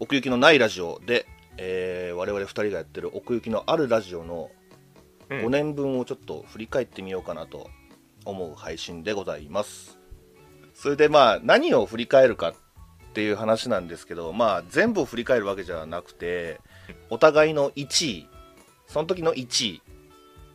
[0.00, 1.26] 奥行きのないラジオで、
[1.58, 4.50] えー我々2人がやってる奥行きのあるラジオの
[5.28, 5.38] うん。
[5.42, 7.70] 5年分をちょっと振り返ってみようかなと
[8.24, 9.98] 思う配信でございます。
[10.74, 12.54] それでまあ何を振り返るかっ
[13.12, 16.60] ていう話なんですけどまあ全部を振り返るわけじゃなくて
[17.10, 18.28] お互いの1位
[18.86, 19.82] その時の1位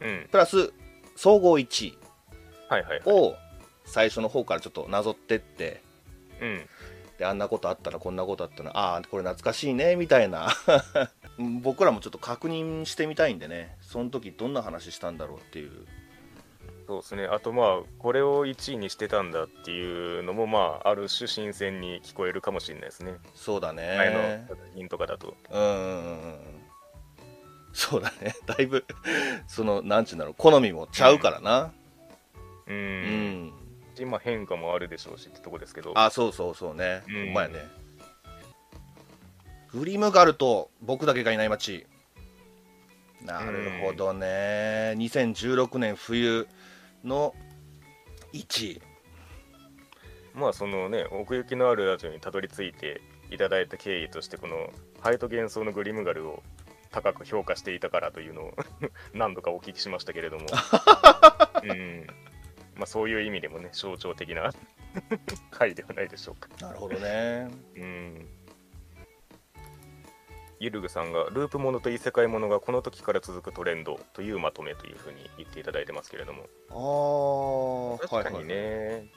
[0.02, 0.28] うん。
[0.32, 0.74] プラス
[1.16, 1.98] 総合1位
[3.06, 3.36] を
[3.86, 5.82] 最初の方からちょっとなぞってって
[6.42, 6.66] うん
[7.18, 10.50] であんなことあったらこんなことあったらああこれ懐かしいねみたいな。
[11.62, 15.86] 僕らもちょっと確認してみたいんでねその時どんな話したんだろうっていう。
[16.88, 17.26] そうですね。
[17.26, 23.16] あとまあこれを1位にしてたんだっていうのもまあある種新鮮に聞こえるかもしれないですね。
[23.34, 25.36] そうだ前のね作品とかだと。
[25.50, 26.38] うん
[27.74, 28.36] そうだね。
[28.46, 28.86] だいぶ
[29.48, 31.74] そのなんちゅうんだろう好みもちゃうからな。
[32.68, 33.54] ううん
[34.00, 35.94] ん、今変化もあるでしょうしってとこですけど。
[35.96, 37.26] あそうそうそうね、うん。
[37.26, 37.68] ほんまやね。
[39.74, 41.86] グリムガルと僕だけがいない街。
[43.24, 46.48] なるほどね、2016年冬
[47.04, 47.34] の
[48.34, 48.82] 1位
[50.36, 54.70] まあそのね奥行きのあるラジオにたどり着いていただいた経緯としてこの
[55.00, 56.44] ハイト幻想のグリムガルを
[56.92, 58.54] 高く評価していたからというのを
[59.14, 60.46] 何度かお聞きしましたけれども、
[61.64, 62.08] うん
[62.76, 64.52] まあ、そういう意味でもね象徴的な
[65.52, 66.50] 回ではないでしょうか。
[66.60, 67.50] なるほどね。
[67.76, 68.30] うん。
[70.60, 76.44] ゆるぐさんがループものと異世界ものがこの時から続くトレンドというまとめというふうに言っていただいてますけれども。
[78.00, 79.12] ああ確かにね、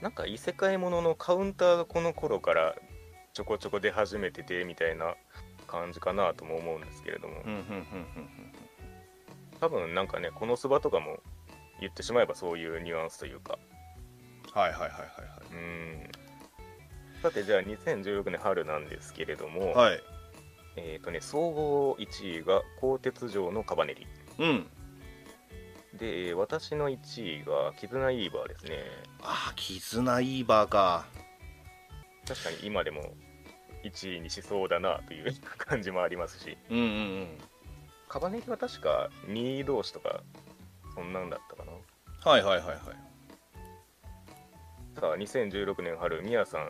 [0.00, 2.74] なんか異世界もののカウンターがこの頃から
[3.34, 5.14] ちょこちょこ出始めててみたいな
[5.66, 8.52] 感じかなとも思うんですけれども、うんうんうんうん。
[9.60, 11.20] 多分なんかねこのスバとかも
[11.80, 13.58] 言ってしまえばそういうニュアンスというか。
[14.52, 16.08] はいはいはいはいうん。
[17.22, 19.90] さてじゃあ2016年春なんですけれども、はい。
[19.92, 20.02] はい
[20.76, 24.06] えっ、とね総合1位が鋼鉄城のカバネリ。
[24.38, 24.66] うん。
[25.98, 28.78] でえー私の1位がキズナイーバーですね。
[29.20, 31.06] ああ絆イーバーか。
[32.26, 33.14] 確かに今でも
[33.84, 36.56] 1位にしそうだなという感じもありますし。
[36.70, 36.88] うんうんう
[37.24, 37.38] ん。
[38.08, 40.22] カバネリは確か2位同士とか
[40.94, 41.72] そんなんだったかな。
[42.30, 42.78] はいはいはいはい。
[45.00, 46.68] さあ2016年春ミヤさん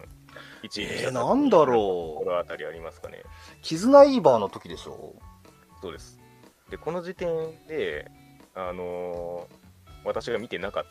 [0.62, 2.28] 1位にえー、なんだころう。
[2.30, 3.22] の辺りありますかね。
[3.62, 5.14] 絆イーバーの時でしょ。
[5.80, 6.18] そうです。
[6.70, 7.28] でこの時点
[7.66, 8.10] で
[8.54, 9.62] あのー
[10.04, 10.84] 私が見てなかっ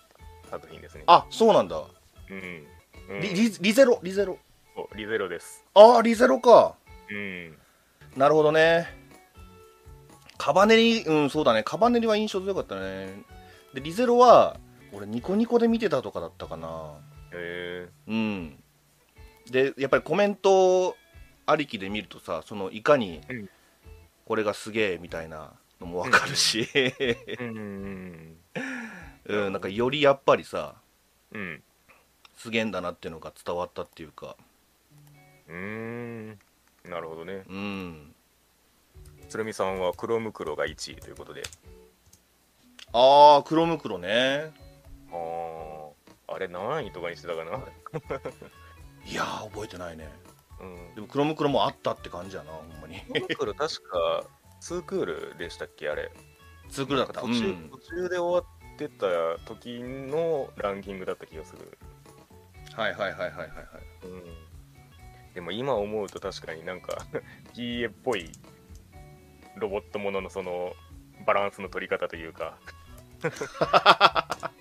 [0.45, 1.03] た作品ですね。
[1.07, 1.81] あそうなんだ。
[2.29, 2.67] うん、
[3.15, 3.21] うん。
[3.21, 4.37] リリリゼロリゼロ。
[4.75, 5.65] そうリゼロです。
[5.73, 6.75] ああリゼロか。
[7.09, 7.57] うん。
[8.15, 9.00] なるほどね
[10.41, 11.62] カバネリうんそうだね。
[11.62, 13.22] カバネリは印象強かったね。
[13.75, 14.57] でリゼロは
[14.91, 16.96] 俺ニコニコで見てたとかだったかな。
[17.31, 18.63] へえうん。
[19.52, 20.97] でやっぱりコメント
[21.46, 23.50] ありきで見るとさそのいかにうん。
[24.25, 26.68] これがすげえみたいなのもわかるし、
[27.40, 28.35] うん
[29.29, 30.73] なんかよりやっぱりさ
[31.34, 31.62] うん。
[32.35, 34.35] すげえんだなっていうのが伝わったっていうか。
[35.47, 36.40] うーん。
[36.85, 37.44] なるほどね。
[37.47, 38.16] うん
[39.31, 41.43] 鶴見さんは黒ムクロが1位ということで。
[42.91, 44.51] ああ黒ムクロね。
[45.09, 45.87] あ
[46.27, 47.51] ああれ何位とかにしてたかな？
[49.09, 50.09] いやー覚えてないね。
[50.59, 50.95] うん。
[50.95, 52.99] でも黒ムクロもあったって感じやなほんまに。
[53.07, 54.25] 黒ムクロ確か
[54.59, 56.11] 2クールでしたっけあれ。
[56.69, 57.21] ツークルだった。
[57.21, 57.69] 途中,、うん。
[57.69, 61.77] 途中で終わってた時のランキングだった気がする。
[62.73, 64.07] はいはいはいはいはいはい。
[64.07, 64.23] うん。
[65.33, 66.97] でも今思うと確かになんか
[67.55, 68.29] PA っぽい
[69.57, 70.73] ロボットもののその
[71.25, 72.57] バランスの取り方というか。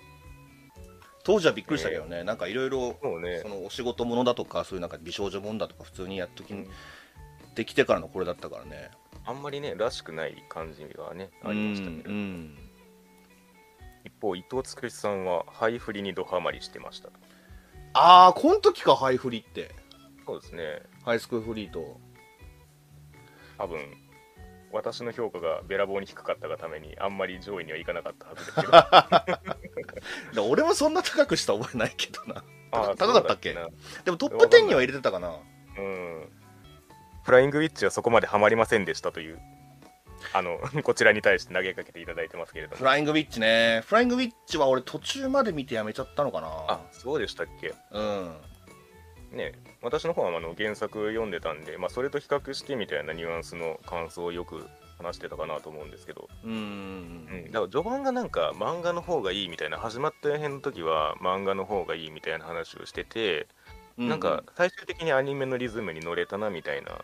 [1.23, 3.07] 当時はびっくりしたけどね、なんかいろいろそ
[3.47, 6.71] のお仕事ものだとかそういうなんか美少女もんだとか普通にやっときにうん。
[7.55, 8.91] できてからのこれだったからね。
[9.25, 12.09] あんまりねらしくない感じがねありましたけど、
[14.03, 17.09] 一方伊藤つくしさんはハイフリにドハマりしてました。
[17.93, 19.75] ああこの時かハイフリって。
[20.25, 20.81] そうですね。
[21.03, 21.99] ハイスクールフリート。
[23.57, 23.79] 多分
[24.73, 28.71] 私の評価がべらぼうに低かったがためにあんまり上位にはいかなかったはずですけど。
[30.43, 32.43] だ俺もそんな高くした覚えないけどな。
[32.71, 33.53] あー高かったっけ？
[33.53, 35.29] でもトップ10には入れてたかな。
[35.29, 35.35] な
[35.77, 36.29] うん。
[37.23, 39.39] フライングウィッチはそこまでハマりませんでしたという
[40.33, 42.77] あの こちらに対して投げかけていただいてますけれども。
[42.77, 43.83] フライングウィッチね。
[43.85, 47.73] フライングウィッチは俺途中まで見てやめちゃったのかあなそうでしたっけ？
[47.91, 48.35] うん。
[49.31, 54.67] ね私の方はあの原作読んでたんで、まあ、それと比較してみたいなニュアンスの感想をよく
[54.97, 63.47] 話してたかなと思うんですけど、うんうん、だから序盤がなんか漫画の方がいいみたいな始まった辺の時は漫画の方がいいみたいな話をしてて
[63.97, 67.01] うなんか最終的にアニメのリズムに乗れたなみたいな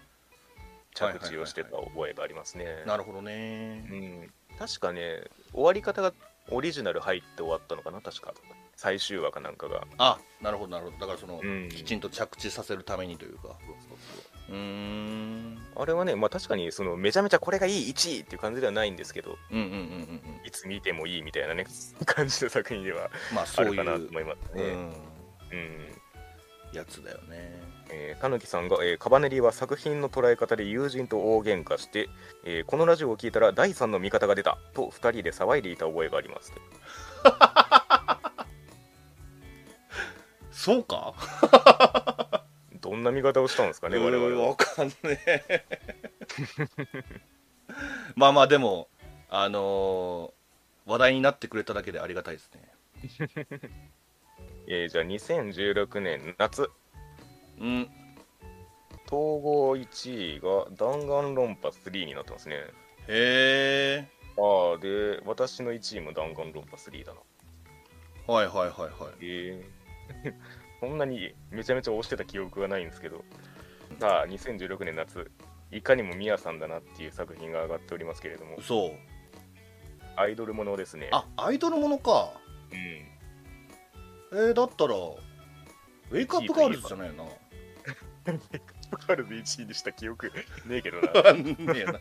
[0.93, 2.65] 着地をしてた覚えがありますね。
[2.85, 3.85] なるほどね。
[3.91, 6.11] うん、確かね、終わり方が
[6.49, 8.33] オリジナル入って終わったのかな、確か。
[8.77, 9.85] 最終話かなんかが。
[9.97, 10.97] あなるほどなるほど。
[10.99, 11.69] だからその、うん。
[11.69, 13.57] きちんと着地させるためにというか。
[14.47, 15.57] そうん。
[15.75, 19.79] あれはね、まあ確かにそのめちゃめちゃこれがいい1位っていう感じではないんですけど、うんうんうんうん
[20.39, 20.45] うん。
[20.45, 21.65] いつ見てもいいみたいなね、
[22.05, 24.63] 感じの作品ではまあるかなと思いますね。
[24.63, 24.93] うん、
[25.51, 26.01] うん。
[26.71, 27.59] やつだよね。
[27.89, 32.09] えーたぬきさんが、えーカバネリは作品の捉え方で友人と大喧嘩して、
[32.45, 36.53] えーこのラジオを聞いたら第3の味方が出たと2人で騒いでいた覚えがあります。
[40.57, 41.13] そうか？
[42.81, 44.47] どんな見方をしたんですかね、我々は。
[44.49, 44.93] わかんね
[45.27, 45.65] え。
[48.15, 48.89] まあまあでも
[49.29, 50.37] あのー
[50.91, 52.71] 話題になってくれただけでありがたいですね。
[54.67, 56.71] えーじゃあ2016年夏、
[57.59, 57.89] うん。
[59.05, 62.55] 統合1位が弾丸論破3になってますね。
[63.07, 64.07] へえ
[64.37, 67.19] ああ、で、私の1位も弾丸論破3だな。
[68.33, 69.13] はいはいはいはい。
[69.21, 69.76] ええ
[70.79, 73.23] そんなにめちゃめちゃ押してた記憶がないんですけど、
[73.99, 75.31] さあ、2016年夏、
[75.71, 78.91] いかにもミヤさんだなっていう作品が上がっておりますけれども、そう。
[80.15, 81.09] アイドルものですね。
[81.11, 82.31] あアイドルものか。
[82.71, 82.77] うん。
[82.77, 87.23] えー、だったらウェイクアップガールズじゃないよな
[88.25, 90.31] ガールズ1位にした記憶。
[90.65, 91.33] ねえけどな。
[91.33, 91.99] ねえな。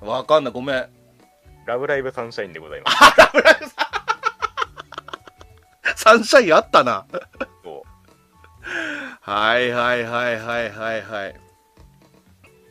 [0.06, 0.52] わかんない。
[0.52, 0.88] ごめん。
[1.66, 3.69] ラブライブサンシャインでございます。
[5.96, 7.06] サンシャインあったな。
[9.20, 11.40] はいはいはいはいはいはい。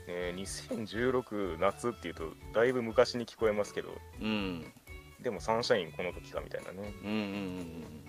[0.07, 3.89] えー2016夏っていうとだいぶ昔に聞こえますけど。
[4.21, 4.73] うん。
[5.21, 6.93] でもサンシャインこの時かみたいなね。
[7.03, 7.17] うんうんう
[7.61, 8.05] ん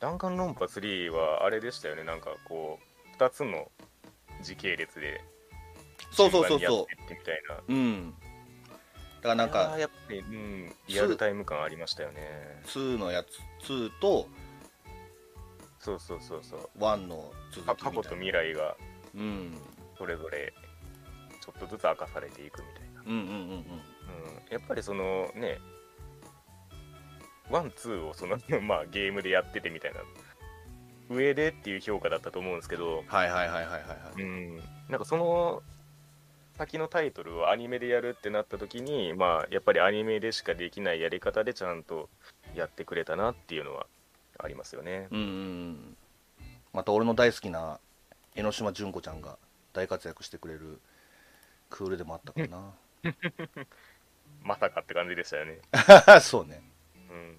[0.00, 2.04] 弾丸論破3はあれでしたよね。
[2.04, 2.78] なんかこ
[3.14, 3.70] う2つの
[4.42, 5.22] 時系列で
[6.10, 7.54] そうそうそうそやってってみたいな。
[7.56, 8.14] ううん。
[9.20, 12.62] だからなんかーやっぱり、うん、リアルタイム感ありましたよね。
[12.66, 13.26] 2のやつ
[13.64, 14.28] 2と
[15.78, 16.78] そうそうそうそう。
[16.78, 18.76] 1の続き過去と未来が
[19.14, 19.56] うん。
[19.96, 20.52] それぞれ
[21.42, 23.38] ちょっとずつ明かされていくみたいな、うんうんうんうん。
[23.38, 23.62] うん、
[24.50, 25.58] やっぱりそのね
[27.50, 30.00] ワンツーをその まあゲームでやっててみたいな。
[31.10, 34.22] 上でっていう評価だったと思うんですけど、はいはいはいはいはいはい。
[34.22, 34.56] うん、
[34.88, 35.60] なんかその
[36.56, 42.08] 先のタイトルをアニメでやるってなった時にまあやっぱりアニメでしかできないやり方でちゃんと
[42.54, 43.86] やってくれたなっていうのは
[44.38, 45.08] ありますよね。
[45.10, 45.26] うんうん。
[45.26, 45.96] うん
[46.72, 47.80] また俺の大好きな
[48.36, 49.38] 江ノ島純子ちゃんが
[49.72, 50.80] 大活躍してくれる
[51.68, 52.74] クールでもあったからな。
[54.42, 55.60] まさかって感じでしたよね。
[56.22, 56.62] そうね。
[57.10, 57.36] うん。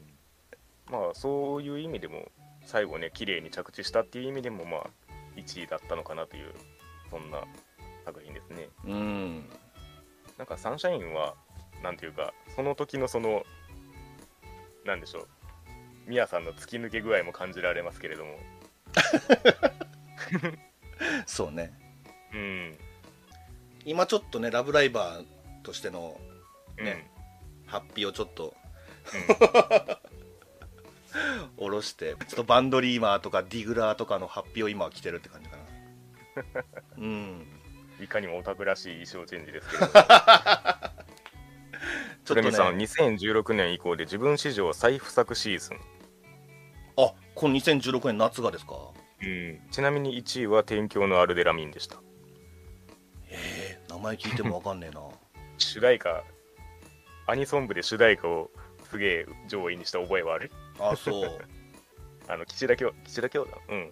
[0.92, 2.30] まあそういう意味でも
[2.66, 4.90] 最後ね綺麗に着地したっていう意味でもまあ
[5.36, 6.54] 1位だったのかなという
[7.10, 7.44] そんな
[8.06, 8.68] 作品ですね。
[8.84, 9.50] うん。
[10.38, 11.36] なんかサンシャインは
[11.82, 13.46] なんていうかその時のその
[14.86, 15.28] なんでしょう。
[16.08, 18.40] ミヤさんの突き抜け具合も感じられますけれども。
[21.26, 21.74] そうね。
[22.34, 22.78] うん。
[23.86, 25.26] 今ちょっとねラブライバー
[25.64, 26.20] としての
[26.78, 27.10] うんね
[27.66, 28.54] ハッピーをちょっと
[29.14, 29.98] うん。
[31.58, 35.64] 下ろしてちょっとバンドリーマーとかディグラーとかのハッピーを今は着てるって感じかな。
[36.98, 37.46] うん。
[38.00, 39.86] いかにもオタクらしい衣装チェンジですけど
[42.26, 45.78] ちょっとレミさんね2016年以降で自分史上再不作シーズン。
[46.98, 48.76] あこの2016年夏がですか？
[49.24, 52.02] うん、ちなみに1位は天狂のアルデラミンでした。
[53.30, 55.02] えー、名前聞いてもわかんねえな。
[55.58, 56.24] 主題歌
[57.28, 58.52] アニソン部で主題歌を
[58.90, 60.52] すげえ上位にした覚えはある？
[60.80, 61.40] あそう。
[62.28, 63.46] あの岸田京岸田京？
[63.46, 63.92] だうん。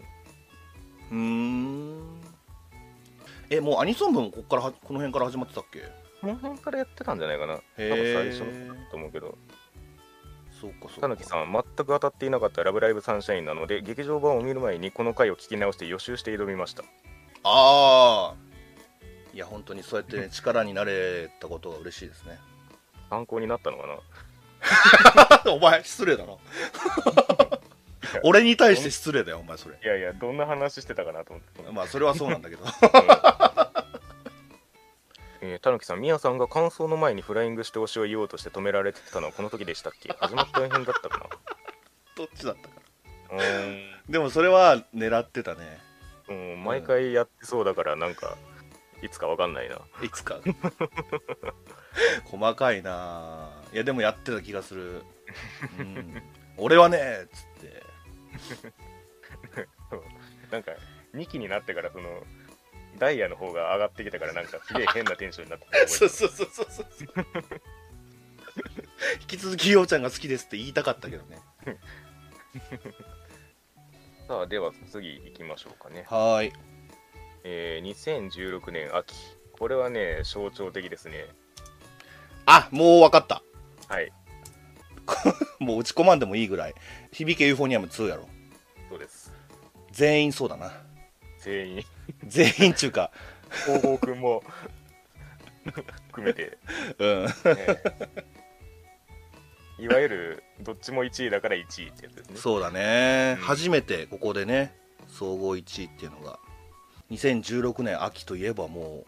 [1.11, 2.21] うーん。
[3.49, 5.81] えもうアニソン部もこっからはこの辺から始まってたっけ？
[6.21, 7.55] この辺からやってたんじゃないかな。
[7.55, 9.37] 多へ分最え初のと思うけど。
[10.59, 11.01] そうかそうか。
[11.01, 16.83] たぬきさん全く当たっていなかった「ラブライブサンシャイン」なので劇場版を見る前にこの回を聞き直して予習して挑みました。
[17.43, 18.35] ああ
[19.33, 22.37] いや本当にそうやって、ね、 力になれたことは嬉しいですね。
[23.09, 23.87] 参考になったのか
[25.45, 25.51] な？
[25.53, 26.33] お前失礼だな
[28.23, 29.77] 俺に対して失礼だよお前それ。
[29.81, 31.71] いやいやどんな話してたかなと思って。
[31.71, 32.65] まあそれはそうなんだけど
[35.41, 40.09] えーたぬきさん、みやさんが感想の前にフライングして推しを言おうとして止められてたのはこの時でしたっけ？
[40.19, 41.29] 始まった辺だったか
[42.15, 42.75] どっちだったか
[43.35, 43.43] な？
[44.09, 45.79] でもそれは狙ってたね。
[46.29, 48.37] ん、うん、毎回やってそうだからなんか
[49.01, 49.79] いつかわかんないな。
[50.03, 50.39] いつか。
[52.25, 55.03] 細かいないやでもやってた気がする、
[55.79, 56.21] うん、
[56.57, 57.83] 俺はねっつって。
[60.51, 60.71] なんか
[61.13, 62.23] 2期になってからその
[62.99, 66.87] ダイヤの方が上がってきたからなんかすげえ変なテンションになってたそうそうそうそうそう
[69.21, 71.39] 引き続きようちゃんが好きですって言いたかったけどね。
[74.27, 76.53] さあでは次行きましょうかね、はーい。
[77.43, 79.15] えー、2016年秋。
[79.53, 81.27] これはね象徴的ですね。
[82.45, 83.41] あもう分かった。
[83.87, 84.11] はい。
[85.59, 86.75] もう打ち込まんでもいいぐらい。
[87.11, 88.29] 響けユーフォニアム2やろ。
[88.89, 89.33] そうです。
[89.91, 90.88] 全員そうだな
[91.39, 91.83] 全員。
[92.27, 93.11] 全員中か。
[93.65, 94.43] 東郷くんも。
[96.07, 96.57] 含めて、
[96.97, 97.25] うん。
[97.25, 97.31] ね
[99.77, 102.37] いわゆるどっちも1位だから1位ってやつですね。
[102.37, 103.45] そうだね、うん。
[103.45, 104.75] 初めてここでね
[105.07, 106.39] 総合1位っていうのが。
[107.11, 109.03] 2016年秋といえばも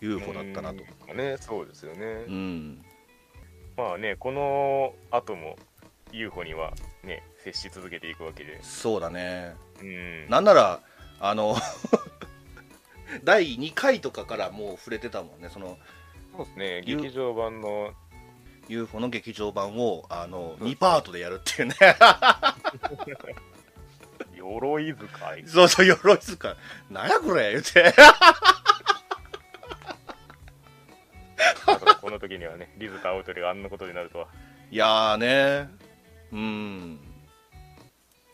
[0.00, 0.82] う UFO だったなと。
[1.10, 1.16] うん。
[1.16, 2.84] ねそうですよね、うん。
[3.76, 5.56] まあねこの後も
[6.12, 6.72] UFO には
[7.04, 8.62] ね接し続けていくわけで。
[8.62, 9.54] そうだね。
[9.80, 10.28] うん。
[10.28, 10.80] なんなら
[11.20, 11.56] あの
[13.24, 15.48] 第2回とかからもう触れてたもんね。
[15.50, 15.78] その
[16.36, 16.82] そうですね。
[16.84, 17.92] ゆ劇場版の。
[18.68, 21.74] UFO の劇場版をあのうん2パートでやるっていうね。
[24.34, 26.56] 鎧使いそうそう鎧塚。
[26.88, 27.92] なんやこれ言って。
[32.00, 34.28] この時にはねリズとアウトリがあんなことになるとは。
[34.70, 35.68] いやーね
[36.32, 37.00] うん。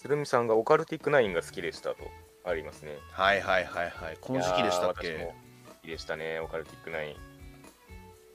[0.01, 1.97] 鶴見さんがオカルティックナインが好きでしたと
[2.45, 2.97] ありますね。
[3.13, 4.19] はいはいはいはい。
[4.21, 5.15] この時期でしたっけ？
[5.17, 5.35] 好
[5.83, 6.39] きでしたね。
[6.41, 7.17] オカルティックナイ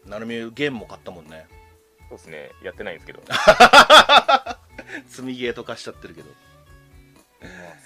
[0.05, 0.09] ン。
[0.09, 1.47] なるみゲームも買ったもんね。
[2.09, 2.49] そうですね。
[2.63, 3.21] やってないんですけど。
[5.07, 6.29] 積みゲーとかしちゃってるけど。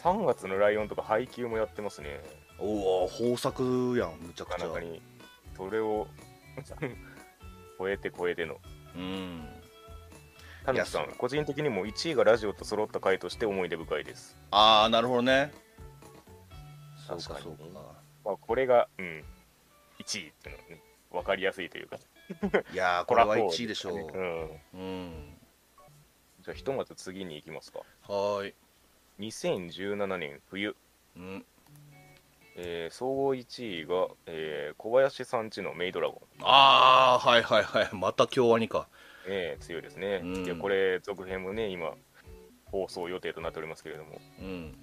[0.04, 2.22] 3月のライオンとか配給もやってますね。
[2.58, 4.58] おお豊作やんむちゃくちゃ。
[4.58, 5.02] なかなかに
[5.58, 6.08] それを
[7.78, 8.60] 超えて超えての。
[8.96, 9.55] うん
[10.66, 14.36] 田口さん個人的にも1位がラジオと揃った回として思い出深いです。
[14.52, 15.52] ああなるほどね。
[17.08, 17.44] 確かに。
[17.44, 17.64] そうか
[18.24, 19.24] まあこれがうん
[20.00, 20.82] 1位っていうのはね
[21.12, 21.98] 分かりやすいというか。
[22.74, 24.62] いやー これはそう1位でしょう、うん。
[24.74, 25.38] うん。
[26.42, 27.80] じゃあひとまず次に行きますか。
[28.08, 28.54] はーい。
[29.20, 30.76] 2017年冬、
[31.16, 31.46] うん。
[32.58, 36.44] えー総合1位が、えー小林さんちのメイドラゴン。
[36.44, 37.90] ああはいはいはい。
[37.94, 38.88] また京アニか
[39.28, 40.22] ね、強いですね。
[40.24, 41.94] うんで、これ、続編もね、今、
[42.66, 44.78] 放送予定となっておりますけれども、うん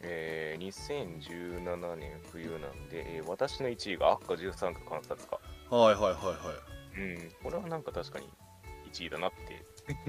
[0.00, 5.74] えー2017年冬なんで、えー私の1位が赤13区観察家。
[5.74, 6.34] はいはいはいは
[6.96, 8.28] うん、これはなんか確かに
[8.92, 9.32] 1位だなっ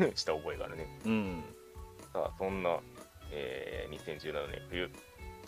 [0.01, 0.83] て した覚えがあるね。
[1.05, 1.43] いうん
[2.11, 2.79] さあ、そんな、
[3.31, 4.91] えー2017年冬、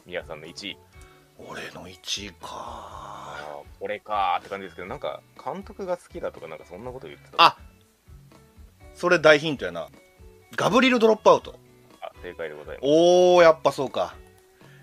[0.05, 0.77] 宮さんの1位。
[1.37, 7.43] 俺の1位かああ、これかーって感じですけど、なんか、監督が好きだとか、なんかそんなこと言ってた。
[7.43, 7.57] あ
[8.95, 9.89] それ大ヒントやな。
[10.55, 11.59] ガブリルドロップアウト。
[12.01, 12.83] あ正解でございます。
[12.83, 14.15] おーやっぱそうか。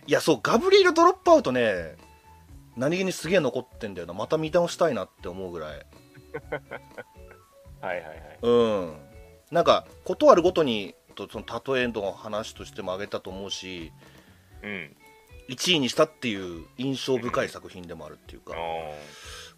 [0.07, 1.97] いやそうガブリルドロップアウトね
[2.77, 4.13] 何気にすげえ残ってんだよな。
[4.13, 5.87] また見直したいなって思うぐらい。
[7.81, 8.39] はいはいはい。
[8.43, 8.97] うん。
[9.51, 13.93] なんかことあるごとにとその例えの話としても挙げたと思うし
[14.63, 14.97] うん。
[15.49, 18.55] 1位にしたっていう印象深い作品でもあるっていうか。
[18.55, 18.59] あ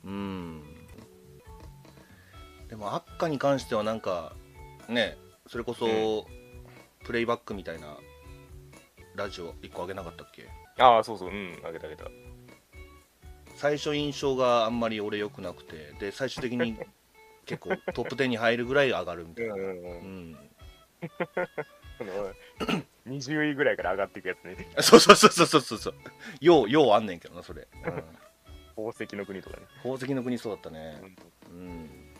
[0.05, 0.63] うん。
[2.69, 4.33] でもアッカに関してはなんか
[4.89, 5.17] ね。
[5.47, 7.99] それこそ、うプレイバックみたいな
[9.15, 10.43] ラジオ1個あげなかったっけ？
[10.43, 10.47] ー
[10.79, 12.05] あー、そうそう、うん、あげたあげた。
[13.57, 16.77] 最初印象があんまり俺良くなくてで最終的に
[17.47, 19.73] 結構トップ10に入るぐらい上がるみたいな、うんうんう。
[19.75, 20.31] うん。
[20.33, 20.39] ん、
[21.99, 22.35] その
[23.07, 24.57] 20位ぐらいから上がっていくやつね。
[24.81, 25.95] そうそうそうそうそうそう。
[26.41, 27.83] ようようあんねんけどなそれ、うん、
[28.75, 29.67] 宝石の国とかね。
[29.83, 31.01] 宝石の国そうだったね。
[31.51, 32.15] うん。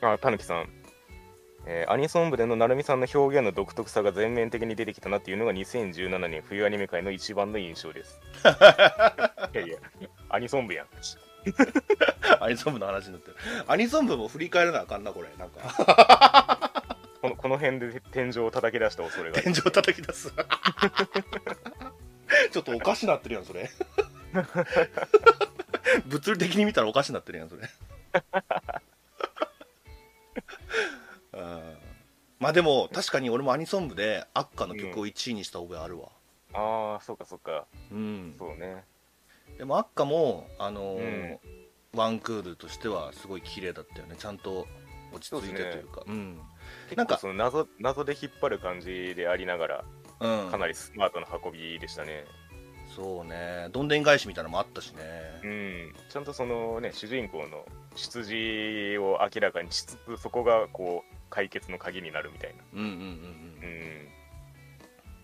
[0.00, 0.85] あ、たぬきさん。
[1.66, 8.20] えーアニソン部での成美さんの表現の独特さが全面的に出てきたなっていうのが2017年冬アニメ界の一番の印象です。
[9.52, 9.78] いやいや、
[10.28, 10.86] アニソン部やん。
[12.40, 13.36] アニソン部の話になってる。
[13.66, 15.28] アニソン部も振り返らなあかんなこれ。
[15.38, 16.86] なんか。
[17.22, 20.32] このこの辺で天井を叩き出した恐れが天井叩き出す。
[22.50, 23.70] ちょっとおかしなってるやんそれ。
[26.06, 27.62] 物理的に見たらおかしなってるやんそれ
[32.46, 36.10] まあでも確かに俺もアニソン部でアッカの曲を1位にした覚えあるわ。
[36.54, 37.66] ああ、そうかそうか。
[37.90, 38.84] うん、そうね。
[39.58, 41.38] でもアッカもあのーうん。
[41.98, 44.14] ワンクールとしてはすごい綺麗だったよね。
[44.16, 44.68] ちゃんと
[45.12, 46.04] 落ち着いてというか。
[46.06, 46.38] うん。
[46.94, 49.84] なんかその謎謎で引っ張る感じでありながら、
[50.20, 50.50] うん。
[50.52, 52.26] かなりスマートな運びでしたね。
[52.94, 53.70] そうね。
[53.72, 55.02] どんでん返しみたいなのもあったしね。
[55.42, 63.02] うん、ちゃんとそのね主人公の出自を明らかにしつつそこがこう解決の鍵になるみたいな、うんうんうんうん。
[63.02, 64.08] うん、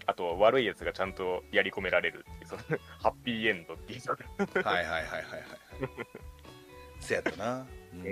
[0.04, 2.26] あと悪いやつがちゃんとやり込められる。
[2.30, 4.62] っていうその ハッピーエンドっていう。
[4.62, 5.42] はいはいはいはいはい。
[7.00, 7.66] せやったな。
[7.94, 8.04] うん、ん。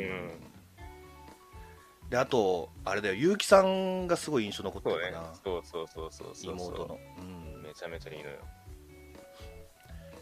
[2.09, 3.16] であとあれだよ。
[3.16, 7.62] 結城さんがすごい印象残ってそうねるかな、そうそうそうそうそう妹の、うん。
[7.62, 8.38] めちゃめちゃいいのよ。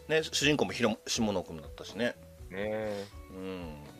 [0.09, 2.07] ね、主人公もひろ下野君だったしね。
[2.49, 3.05] ねえ。
[3.31, 3.98] うん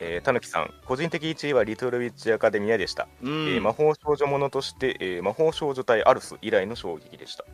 [0.00, 7.44] えー、たぬきさん個人的1位はリトルウィッチアカデミアでした、うん、えー魔法少女ものとして、えー魔法少女隊アルス以来の衝撃でした。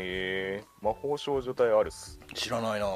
[0.00, 2.20] えー、魔法少女隊アルス。
[2.34, 2.86] 知らないな。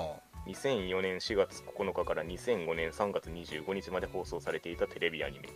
[0.47, 5.49] 2004年4月9日から2005年3月25日まで放送されていたテレビアニメ。
[5.49, 5.51] へ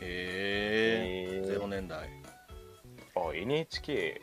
[0.00, 1.60] ええー。
[1.60, 2.08] 0年代。
[3.16, 4.20] あ NHK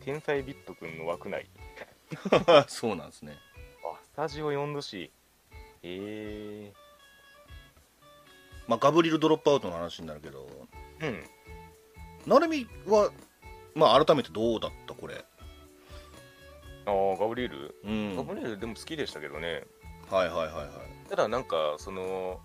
[0.00, 1.46] 天才ビットくんの枠内。
[2.66, 3.36] そうなんですね。
[3.84, 5.12] あスタジオ4度 C
[5.84, 6.72] え
[8.68, 10.46] まあガブリルドロップアウトの話になるけど。
[11.00, 11.24] ー、うん。
[12.26, 13.10] なるみは
[13.74, 15.24] まあ改めてどうだったこれ。
[16.84, 18.16] あーガブリエル、うん。
[18.16, 19.64] ガブリエルでも好きでしたけどね。
[20.10, 21.08] はいはいはいはい。
[21.08, 22.40] ただなんかその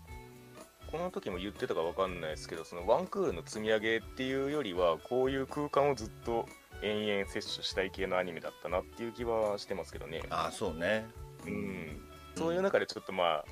[0.91, 6.45] この時も言ってたかわかんないですけどそのワンクールの積み上げっていうよりはこういう空間をずっと
[6.81, 10.21] 延々摂取したい系のアニメだったなっていう気はしてますけどね。
[10.29, 11.05] ああそうね。
[11.45, 12.01] うん。
[12.36, 13.45] そういう中でちょっとまあ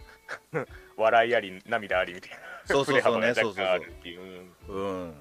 [0.96, 4.74] 笑いあり涙ありみたいなそうそうそうね そうそうそう。
[4.74, 5.14] ううん。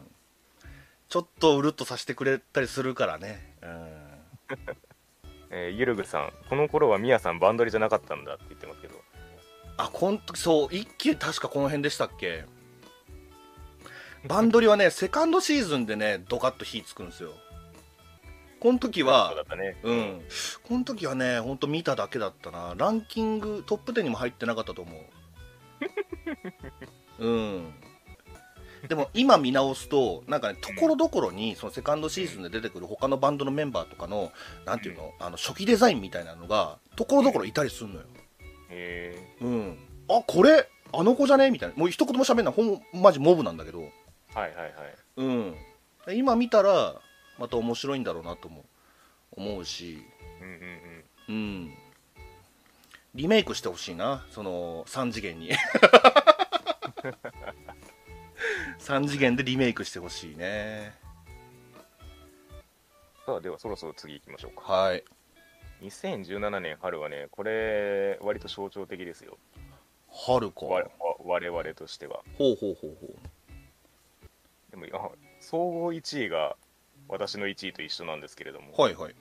[1.08, 3.54] ちょっとうるっとさせてくれたりするからね。
[3.62, 4.20] うん。
[5.50, 6.32] えーゆるぐさん。
[6.48, 9.00] この頃はみやさんバンドリじゃなかったんだって言ってますけど。
[9.76, 12.44] あこん時そう一期確かこの辺でしたっけ？
[14.24, 17.32] バンドリはねセカンドシーズンでねドカッと火つくんですよ。
[18.60, 19.76] この時はね。
[19.82, 20.22] うん。
[20.62, 22.74] この時はねほんと見ただけだったな。
[22.76, 25.02] ランキングトップ10にも入ってなかったと思う
[27.18, 27.74] うん。
[28.88, 34.30] でも今見直すとなんかねところどころにそのセカンドシーズンで出てくる他のバンドのメンバーとかの
[34.66, 38.00] なんていうのあの初期デザインみたいなのがところどころいたりするのよ。
[38.68, 39.78] へうん、
[40.10, 41.50] あこれあの子じゃね？
[41.50, 41.74] みたいな。
[41.76, 42.54] もう一言も喋んない。
[42.54, 43.90] ほんマジモブなんだけど、ーはい
[44.34, 44.74] はいはい。
[45.16, 45.54] うん、
[46.06, 46.94] で今見たら
[47.38, 48.64] また面白いんだろうなとも
[49.32, 50.04] 思うし、
[50.40, 50.54] うんうん
[51.28, 51.34] うん。
[51.36, 51.74] うん、
[53.14, 55.50] リメイクしてほしいなその3次元に
[58.78, 60.92] 3次元でリメイクしてほしいね。
[63.26, 64.72] さあではそろそろ次行きましょうか。
[64.72, 65.04] はい。
[65.82, 69.38] 2017年春はねこれ割と象徴的ですよ。
[70.10, 70.66] 春か。
[70.66, 70.88] わわ
[71.24, 72.22] 我々としては。
[72.38, 73.06] ほうほうほうほ
[74.70, 76.56] でもあ総合1位が
[77.08, 79.14] 私の1位と一緒なんですけれども、うはいはい。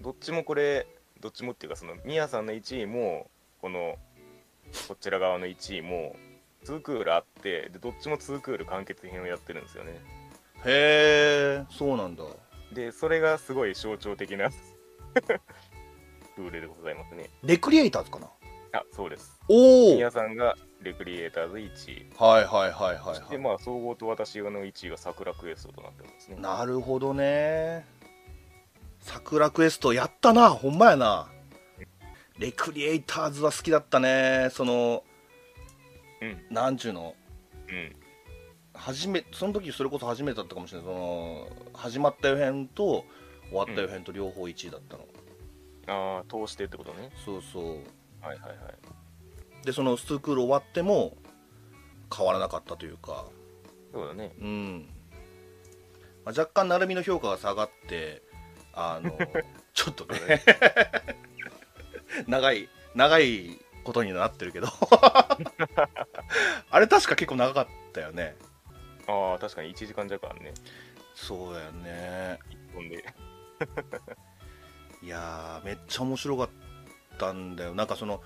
[0.00, 0.86] どっちもこれ
[1.20, 3.96] どっちもっていうかそのミヤさんの1位もこの
[4.86, 6.16] こちら側の1位も
[6.64, 10.00] 2クールあってでどっちも2クール完結編をやってるんですよね。
[10.64, 12.24] へえそうなんだ。
[12.72, 14.50] でそれがすごい象徴的な
[16.36, 17.30] クールでございますね。
[17.42, 18.28] レクリエイターズかな？
[18.72, 19.40] あそうです。
[19.48, 22.12] おおミヤさんがレクリエイターズ1位。
[22.18, 23.38] はいはいはいはいはい。
[23.38, 26.36] まあ総合と私の1位が桜クエストとなってますね。
[26.38, 27.86] なるほどね。
[29.00, 31.30] 桜クエストやったなほんまやな。
[32.38, 35.02] レクリエイターズは好きだったねその
[36.20, 36.44] うん。
[36.50, 37.14] なんちゅうの？
[37.68, 37.96] うん。
[38.74, 40.86] 初めその時それこそ初めてだったかもしれない。
[40.86, 43.04] その始まった予編と
[43.50, 47.10] 終わった予編と両方1位だったの、ああ通してってことね。
[47.24, 47.64] そうそう。
[47.64, 47.76] はい
[48.20, 49.64] はいはい。
[49.64, 51.16] でその2クール終わっても
[52.14, 53.26] 変わらなかったというか。
[53.92, 54.32] そうだね。
[54.40, 54.88] うん、
[56.24, 58.22] まあ、若干成海の評価が下がって
[58.72, 59.18] あの
[59.74, 60.42] ちょっとね
[62.26, 64.68] 長い長いことになってるけど。
[66.70, 68.36] あれ確か結構長かったよね。
[69.06, 70.52] ああ確かに1時間弱あるね。
[71.14, 72.38] そうだよね。
[72.50, 72.96] 1本で。
[75.02, 76.50] いやーめっちゃ面白かっ
[77.18, 77.74] たんだよ。
[77.74, 78.22] なんかその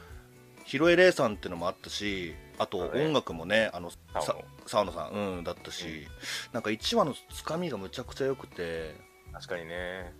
[0.64, 3.96] ヒロエレイさんってのもあったしあと音楽もねあのさ
[4.66, 6.08] 沢野さん、うん、だったし、
[6.52, 8.96] なんか1話のつかみがむちゃくちゃ良くて。
[9.32, 10.12] 確かにね。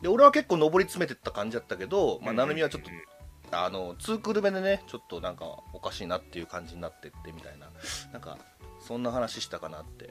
[0.00, 3.17] で俺は結構上り詰めてった感じだったけど、まあ、うん成海はちょっとうん
[3.50, 7.68] あの2クール目でねちょっとなんかおかしいなっていう感じになってってみたいな
[8.12, 8.36] なんか
[8.80, 10.10] そんな話したかなって。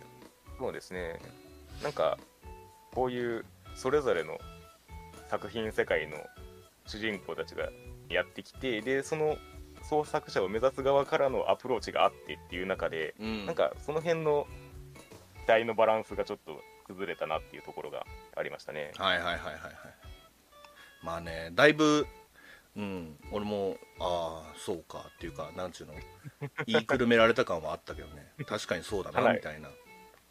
[0.60, 1.20] そうですね。
[1.84, 2.18] なんか
[2.94, 3.46] こういう
[3.76, 4.40] それぞれの
[5.30, 6.18] 作品世界の
[6.88, 7.70] 主人公たちが
[8.10, 9.38] やってきてでその
[9.84, 13.46] 創作者を目指す側からのアプローチがあってっていう中で、うん。
[13.46, 14.48] なんかその辺の
[15.46, 18.92] 期待のバランスがちょっと崩れたなっていうところがありましたね。
[18.98, 19.74] はいはいはいはいはい。
[21.04, 22.08] まあねだいぶ
[22.78, 23.18] うん。
[23.32, 25.94] 俺もああそうかっていうかなんちゅうの？
[26.66, 28.32] 言いくるめられた感はあったけどね。
[28.46, 29.70] 確かにそうだなはいみたいな。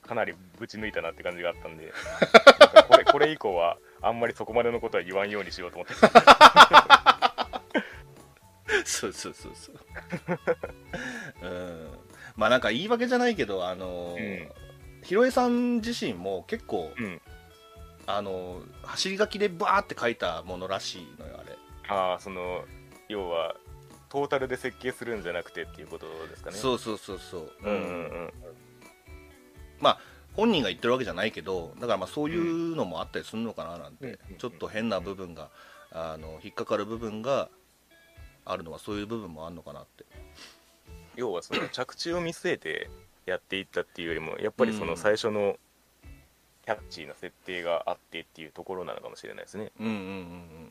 [0.06, 1.92] かなりぶち抜いたなって感じがあったんで。
[2.88, 5.94] これこれ以降はあんまりそこまでのことは言わんようにしようと思って。
[8.84, 9.76] そうそうそうそう。
[11.42, 11.90] うん。
[12.36, 14.48] まあなんか言い訳じゃないけどあのー
[15.02, 17.20] ひろえさん自身も結構、うん。
[18.06, 21.45] あのー走り書きでバーって書いたものらしいのよあれ、
[21.88, 22.64] ああその
[23.08, 23.56] 要は
[24.08, 26.56] トータルで設計するんじゃなくてっていうことですかね。
[26.56, 27.52] そうそうそうそう。
[27.62, 27.82] うんうんう
[28.24, 28.32] ん。
[30.36, 35.48] 本人が言ってるわけじゃないけどだからまあそういうのもあったりするのかななんて、うんちょっと変な部分が
[35.90, 37.48] あの引っかかる部分が
[38.44, 40.04] あるのはそういう部分もあるのかなって。
[41.16, 42.90] 要はその着地を見据えて
[43.24, 45.56] やっていったっていうよりもやっぱりそうんの最初の
[46.66, 49.72] キャッチーな設定があってっていうところなのかもしれないですね。
[49.80, 50.70] うんうんうん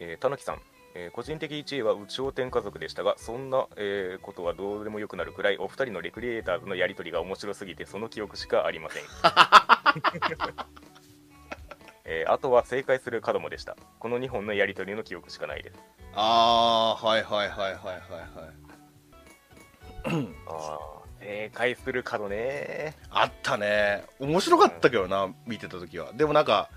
[0.00, 0.60] えー、たぬきさん、
[0.94, 9.02] えー個人的1位は宇宙天家族でしたがそんな、えーことはどうでもよくなるくらいお二人のレクリエイターズのやり取りが面白すぎてその記憶しかありません。
[12.06, 13.76] えーあとは正解する角もでした。
[13.98, 15.78] この2本のやり取りの記憶しかないです。
[16.14, 17.82] ああはいはいはいはいはい
[20.12, 26.68] はいあー正解する角ねあったね面白かったけどな見てた時はでもなんか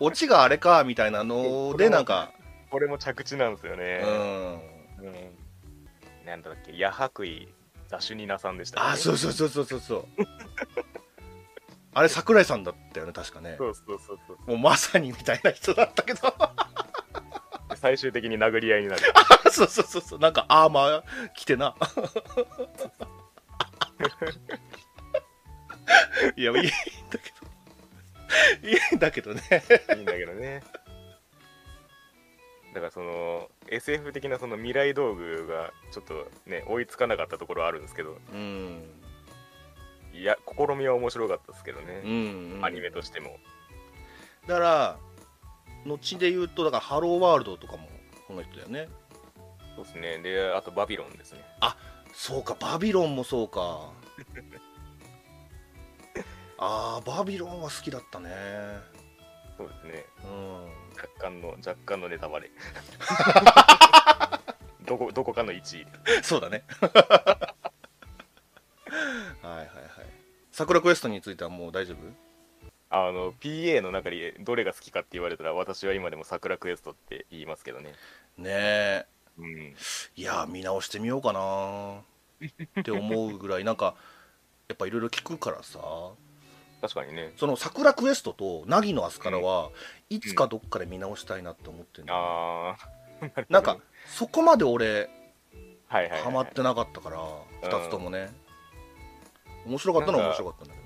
[0.00, 2.32] オチがあれかみたいなのでなんか
[2.72, 3.98] これも着地なんですようね。
[3.98, 4.06] ん。
[5.04, 6.26] うん。
[6.26, 7.46] なんだっけ、ヤハクイ
[7.86, 8.86] ザシュニナさんでした、ね。
[8.92, 10.06] あそうそうそうそうそうそう。
[11.92, 13.56] あれ桜井さんだったよね確かね。
[13.58, 14.50] そうそうそうそう。
[14.50, 16.20] もうまさにみたいな人だったけど。
[17.68, 19.02] で最終的に殴り合いになる。
[19.52, 20.18] そうそうそうそう。
[20.18, 21.02] なんかアーマー
[21.36, 21.76] 着てな。
[26.36, 26.70] いやいいんだ
[27.18, 27.34] け
[28.62, 28.68] ど。
[28.70, 29.42] いいんだけどね。
[29.94, 30.62] いいんだけどね。
[32.72, 38.82] だからその SF 的なその未来道具がちょっとね追いつかなかったところはあるんですけどうん。
[40.14, 43.36] いや試みは面白かったですけどうね、ん、うん、アニメとしても。
[44.46, 44.98] だから
[45.86, 47.88] 後で言うとだからハローワールドとかも
[48.26, 48.88] この人だよね。
[49.76, 50.18] そうですね。
[50.18, 51.40] であとバビロンですね。
[52.14, 52.56] そうか。
[52.60, 53.90] バビロンもそうか。
[56.58, 58.30] あーバビロンは好きだったね
[59.56, 60.04] そうですね。
[60.24, 60.64] うん。
[60.64, 60.72] 若
[61.18, 62.50] 干の若干のネタバレ。
[64.86, 65.84] どこどこかの1位。
[65.84, 65.90] で
[66.22, 66.64] そうだね。
[66.80, 67.54] は
[69.42, 69.70] いはいはい。
[70.50, 71.98] 桜クエストについてはもう大丈夫？
[72.90, 77.94] あの PA の中でどれが好きかって言われたら私は今でも桜クエストって言いますけどね。
[78.36, 79.06] ねえ。
[79.38, 79.74] うん。
[80.16, 82.00] いや見直してみようかな
[82.80, 83.94] って思うぐらいなんか
[84.68, 85.78] やっぱいろいろ聞くからさ
[86.82, 87.32] 確かにね。
[87.36, 89.70] その桜クエストと凪のアスカラは
[90.10, 92.26] いつかどっかで見直したいなって思ってるんだよね。
[92.26, 95.08] ああ なんかそこまで俺
[95.86, 97.18] はいはい、はい、ハマってなかったから
[97.62, 98.34] 2つともね。
[99.64, 100.80] 面白かったのは面白かったんだけ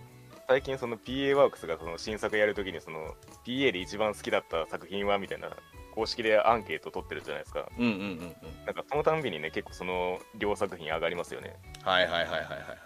[0.48, 3.14] 最近その PA ワークスがその新作やるときにその
[3.46, 5.48] PA で一番好きだった作品はみたいな
[5.94, 7.60] 公式でアンケート取ってるじゃないですか。
[7.60, 8.66] どうんうんうんうん。
[8.66, 11.56] なんかそのたんびにね結構その両作品上がりますよね。
[11.82, 12.76] はいはいはいはいはいはい。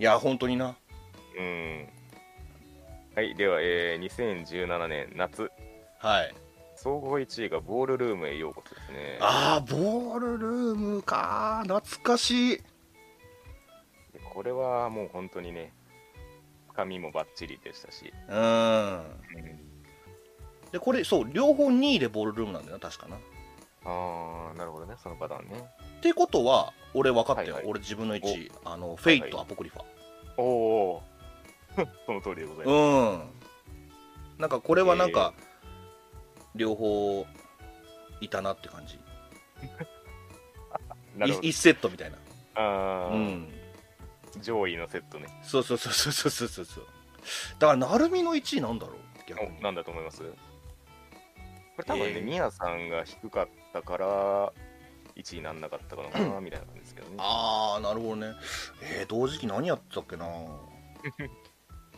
[0.00, 0.74] いや本当にな
[1.38, 1.88] うん。
[3.14, 5.50] はいでは、えー、2017年夏。
[5.98, 6.34] はい。
[6.76, 9.18] 総合1位がボールルームへようこそですね。
[9.20, 12.56] ああボールルームか懐かしい。
[12.56, 12.64] で
[14.34, 15.72] これはもう本当にね
[16.70, 19.02] 深みもバッチリでしたし、うん。
[20.72, 23.16] でこれそう両方2位でボールルームなんだよな確かな。
[23.16, 23.18] っ
[23.84, 25.64] ああなるほどねそのパターンね。
[26.00, 27.70] てことは俺分かったよ、はいはい。
[27.70, 28.50] 俺自分の1位。
[28.64, 29.84] あのフェイト、アポクリファ。
[30.36, 31.02] おお
[32.06, 32.72] その通りでございます、う
[33.16, 33.22] ん。
[34.38, 35.32] なんかこれはなんか、
[36.54, 37.26] 両方
[38.20, 38.98] いたなって感じ。
[41.16, 41.46] なるほど。
[41.46, 42.18] い1セットみたいな。
[42.54, 43.52] あー、うん。
[44.40, 45.28] 上位のセットね。
[45.42, 46.86] そうそうそうそうそうそうそう。
[47.58, 48.96] だから成海の1位なんだろう？
[49.26, 49.58] 逆に。
[49.58, 50.22] おなんだと思います？
[50.22, 50.26] こ
[51.78, 52.24] れ多分ね、えー。
[52.24, 54.52] ミヤさんが低かったから
[55.16, 56.08] 1位になんなかったかな
[56.40, 57.16] みたいな感じですけどね。
[57.18, 58.34] ああなるほどね。
[58.82, 60.26] えー、同時期何やってたっけな？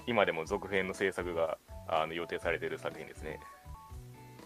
[0.07, 3.41] 今でも続編の制作があの予定されている作品ですね。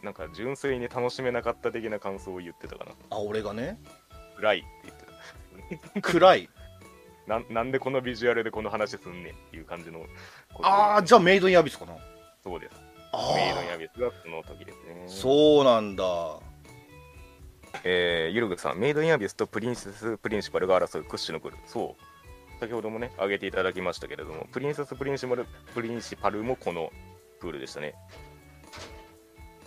[0.02, 2.92] なんか純粋に楽しめなかった的な感想を言ってたかな。
[3.10, 3.80] あ俺がね？
[4.36, 6.48] 暗いって言って 暗い？
[7.26, 10.06] たなんなんでこのビジュアルでこの話すんねんっていう感じの。
[10.62, 11.96] ああじゃああメイドインアビスかな。
[12.42, 12.76] そうです。
[13.12, 15.04] あメイドインあアビスがその時ですね。
[15.06, 16.04] そうなんだ。
[17.84, 21.68] えー、ゆるぐさん、メイドインアビスとプリンセス・プリンシパルが争う屈指のクール。
[21.68, 22.02] そう。
[22.60, 26.92] 先ほどもね、挙げていただきましたけれども、プリンセス・プリンシパルプリンシパルもこの
[27.40, 27.94] クールでしたね。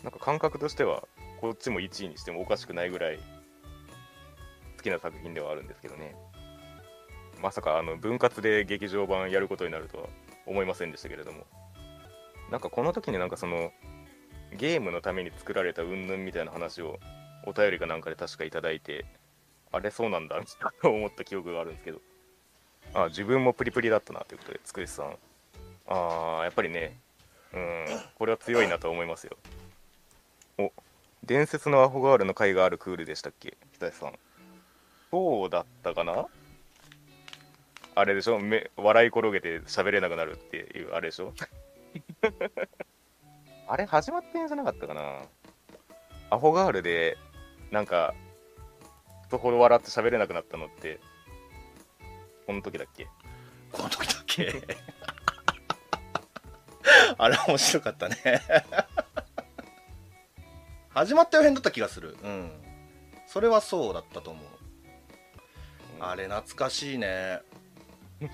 [0.04, 1.08] なんか感覚としては、
[1.40, 3.18] こっちも1位にしてもおかしくないぐらい
[4.78, 6.16] 好きな作品ではあるんですけどね。
[7.42, 10.08] まさか、あの、分割で劇場版やることになるとは
[10.46, 11.46] 思いませんでしたけれども
[12.50, 13.72] なんかこの時になんかその
[14.58, 17.00] ゲームのために作られた云々みたいな話を
[17.46, 19.06] お便りかなんかで確かいただいて
[19.72, 20.38] あれそうなんだ
[20.82, 22.02] と思った記憶があるんですけど
[22.94, 25.18] あ自分もプリプリだったなということでつくしさん。
[25.88, 26.98] あーやっぱりね
[27.54, 29.38] うんこれは強いなと思いますよ。
[30.58, 30.72] お
[31.24, 33.58] 伝説のアホガールの回があるクールでしたっけ？
[33.74, 34.14] 北井さん。
[35.12, 36.26] そうだったかな？
[37.94, 38.40] あれでしょ？
[38.40, 41.34] め笑い転げて喋れなくなるっていうあれでしょ？
[43.68, 45.22] あれ始まってんじゃなかったかな？
[46.30, 47.18] アホガールで
[47.72, 48.14] なんか
[49.30, 51.00] とほど笑って喋れなくなったのって
[52.46, 53.08] この時だっけ？
[53.72, 54.54] この時だっけ？
[57.18, 58.18] あれ面白かったね。
[60.94, 62.18] 始まったよ編だった気がする。
[62.22, 62.52] うん。
[63.28, 64.46] それはそうだったと思う。
[66.00, 67.40] あれ懐かしいね。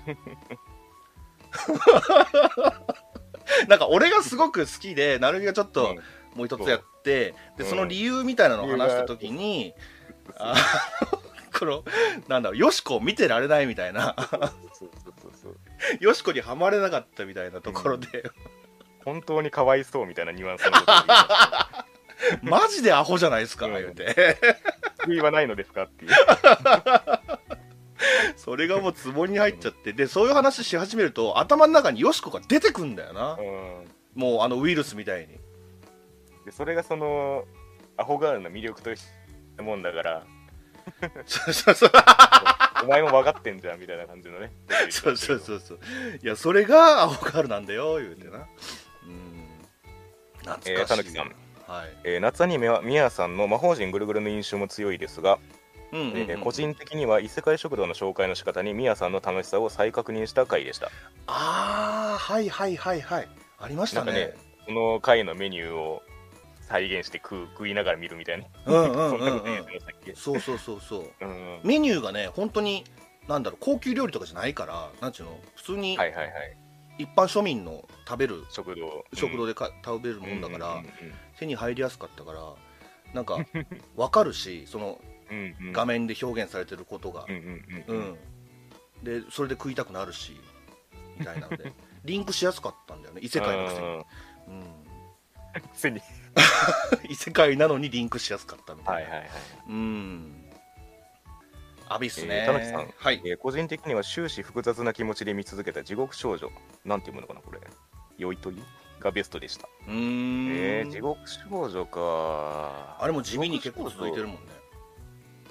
[3.68, 5.96] なんか俺がすごく好きで成美がちょっと
[6.34, 7.64] もう一つやって、でう。
[7.64, 9.74] んその理由みたいなのを話した時に、
[10.38, 10.54] あ
[11.58, 11.84] この
[12.28, 14.14] なんだろうよしこを見てられないみたいな。
[14.72, 15.56] そうそうそうそう。
[16.00, 18.30] よしこにはまれなかったみたいなところで、
[19.04, 20.84] 本当にかわいそうみたいなニュアンスのこと
[22.42, 24.36] マジでアホじゃないですか、うん言うて
[25.02, 26.10] 救いはないのですかっていう。
[28.36, 29.92] それがもうツボに入っちゃって。
[29.92, 33.84] でそういう話し始めると頭の中によしこが出てくんだよな、うん。
[34.14, 35.38] もうあのウイルスみたいに。
[36.44, 37.44] でそれがその
[37.96, 39.02] アホガールの魅力とし
[39.56, 40.26] たもんだから
[41.26, 41.90] そうそうそう。
[42.84, 44.52] お前も分かってんじゃんみたいな感じのね。
[44.90, 45.78] そうそうそうそう。
[46.22, 48.38] いやそれがアホガールなんだよ言うてな。
[48.38, 49.48] うん。
[50.38, 51.34] 懐かしい、えーたぬきさん。
[51.66, 55.38] はい、えー夏アニメはミヤさんの魔法陣ぐるぐるの印象も強いですが、
[55.92, 56.16] うんうんうん。
[56.16, 60.90] えー個人的には異世界食堂の紹介の仕方にミヤさんの楽しさを再確認した回でした。
[61.26, 63.28] ああはいはいはいはい。
[63.58, 64.12] ありましたね。
[64.12, 64.34] ね
[64.66, 66.02] この回のメニューを
[66.68, 69.22] 再現して食う食いながら見るみたいな、うんうんそうん。
[69.22, 69.64] んうん
[70.14, 71.12] そうそうそうそう。
[71.20, 71.60] うん。
[71.64, 72.84] メニューがね本当に
[73.26, 75.38] なんだろう高級料理とかじゃないからなんちゅうの？
[75.56, 76.56] 普通にはいはいはい。
[76.98, 79.04] 一般庶民の食べる食堂。
[79.14, 80.90] 食堂ででか、食べるもんだから、うんうん
[81.38, 82.40] 手に入りやすかったから
[83.14, 83.38] なんか
[83.96, 85.00] 分かるしその
[85.30, 85.66] うんうん。
[85.68, 87.24] うん画面で表現されてることが。
[87.28, 88.00] うんうんううん。
[88.12, 88.18] ん。
[89.04, 90.38] でそれで食いたくなるし
[91.18, 91.72] みたいなので。
[92.04, 93.94] リンクしやすかったんだよね異世界のくせに、うん。
[93.96, 96.00] うん、 くせに
[97.08, 99.30] 異世界なのにリンクしやすかったみたいな、はいはいはい。
[99.68, 100.44] うん。
[101.88, 102.92] アビスね、えー田中さん。
[102.96, 103.22] はい。
[103.24, 106.50] えー個人的には終始複雑な気持ちで見続けた地獄少女
[106.84, 107.60] なんていうものかなこれ。
[108.18, 108.62] 酔いとり
[109.00, 112.98] がベストでした、うーん、えー地獄少女か。
[113.00, 114.52] あれも地味に結構続いてるもんね。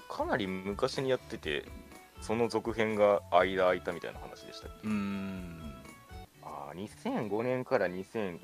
[0.09, 1.65] かなり昔にやってて
[2.21, 4.87] その続編が間空いたみたいな話でしたっけ？
[4.87, 5.73] うーん。
[6.43, 8.39] あー2005年から2009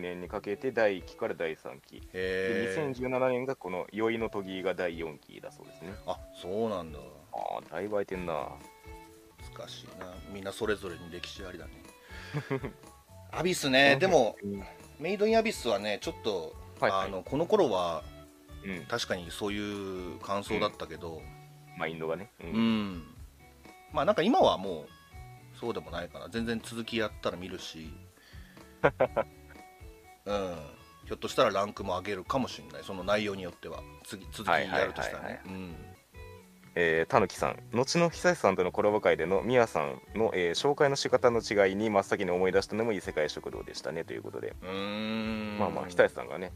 [0.00, 5.94] 年にかけて第1期から第3期でへえ2017年がこの酔いのとぎが第4期だそうですね。
[6.06, 6.98] あそうなんだ。
[7.32, 8.48] ああだいぶ空いてんな。
[9.56, 10.06] 難しいな。
[10.32, 11.72] みんなそれぞれに歴史ありだね。
[13.32, 13.96] アビスね。
[13.96, 14.36] でも
[14.98, 17.06] メイドインアビスはねちょっと、はいはい。
[17.06, 18.02] あのこの頃は
[18.64, 18.86] うん。
[18.86, 21.22] 確かにそういう感想だったけど
[21.78, 22.30] マインドがね。
[22.40, 23.14] ううんん、
[23.92, 24.86] まあなんか今はも
[25.54, 26.28] うそうでもないかな。
[26.28, 27.90] 全然続きやったら見るし
[30.26, 30.56] うん。
[31.06, 32.84] ひょっとしたらランクも上げるかもしれない。
[32.84, 33.82] その内容によっては。
[34.04, 35.40] 次続きやるとしたらね。
[35.46, 35.74] うん。
[36.74, 37.58] えーたぬきさん。
[37.72, 46.52] 後の久石さんとのコラボ会でのミヤさんの、えー紹介の仕方の違いに真っ先に思い出したのも異世界食堂でしたねということで、まあまあ久石さんがね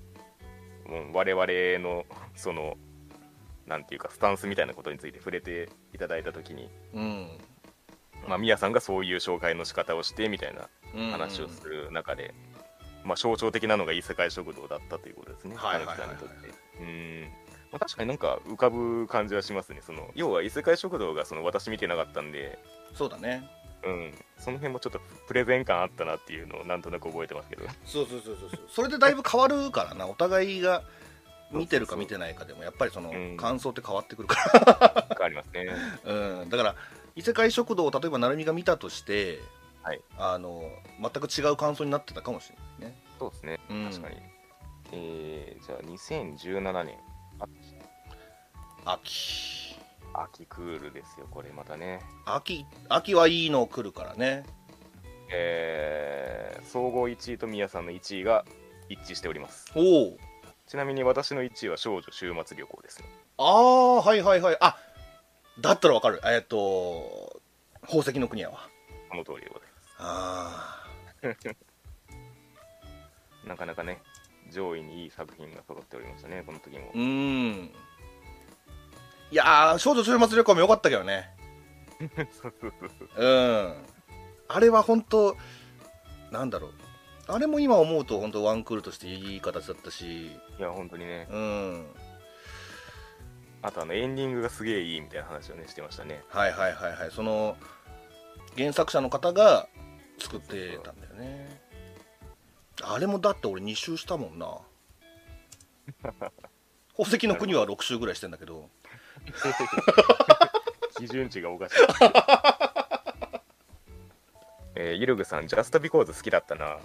[0.87, 1.47] もう我々
[1.79, 2.77] のその
[3.67, 7.39] なんていうかスタンスみたいなことについて触れていただいた時に、うん。
[8.29, 10.69] まあ、ミヤさんがそういう紹介の仕方をしてみたいなうん
[11.11, 12.35] 話をする中で、
[13.05, 16.09] まあ、象徴的なのが異世界食堂だったということですね、はいはいはいはい。
[16.11, 16.35] にとって。
[16.81, 17.23] うん。
[17.73, 19.81] まあ、確かになんか浮かぶ感じはしますね。
[19.85, 22.59] その要は異世界食堂がその私見てなかったんで、
[22.95, 23.49] そうだね。
[23.83, 27.65] うん、その辺もちょっとプレゼン感あったなっていうのをなんとなく覚えてますけど。
[27.85, 28.61] そうそうそうそうそう。
[28.69, 30.07] それでだいぶ変わるからな。
[30.07, 30.83] お互いが
[31.51, 33.37] 見てるか見てないかでもやっぱりそのうん。
[33.37, 35.65] 感想って変わってくるか変わりますね。
[36.05, 36.75] ら、うん、だから
[37.17, 39.39] 異世界食堂を例えば成美が見たとして、
[39.83, 40.01] はい。
[40.19, 43.91] あの全く違う感想になってたかもしれないね、そうですね、うん。
[43.91, 44.17] 確かに。
[44.93, 46.99] えー、じゃあ2017年、
[48.85, 49.77] 秋。
[50.13, 52.01] 秋クールですよ、これまたね。
[52.27, 54.45] 秋秋はいいの来るからね。
[55.33, 58.45] えー、総合1位と宮さんの1位が
[58.89, 59.73] 一致しております。
[59.77, 59.81] お
[60.15, 60.19] お
[60.67, 63.09] ちなみに私の1位は少女週末旅行ですね。
[63.39, 64.57] ああはいはいはい。
[64.61, 64.77] あ
[65.61, 66.21] だったらわかる。
[66.25, 67.41] えっと
[67.83, 68.69] 宝石の国やわ。
[69.11, 69.70] この通りでございます。
[70.01, 70.83] あ
[73.47, 74.01] なかなかね
[74.51, 76.91] 上位にいい作品が揃っておりましたねこの時も。
[76.93, 77.71] ーうーん。
[79.31, 81.31] いやー少女週末旅行も良かったけどね。
[82.01, 83.25] そうそうそうそう。
[83.25, 83.75] うん。
[84.49, 85.37] あれは本当
[86.33, 86.71] なんだろう。
[87.29, 90.27] あれも今思うと本当ワンクールとしていい形だったし。
[90.27, 91.29] いや本当にね。
[91.31, 91.87] うん。
[93.63, 96.23] あとあのエンディングがすげえいいみたいな話をねしてましたね。
[96.29, 97.11] はいはいはいはい。
[97.11, 97.57] その
[98.57, 99.69] 原作者の方が
[100.21, 101.61] 作ってたんだよね。
[102.83, 104.59] あれもだって俺2周したもんな。
[106.97, 108.69] 宝石の国は6周ぐらいしてんだけど。
[110.99, 111.75] 基準値がおかしい
[114.77, 116.79] えー、ゆるぐさん、ジャストビコーズ好きだったな。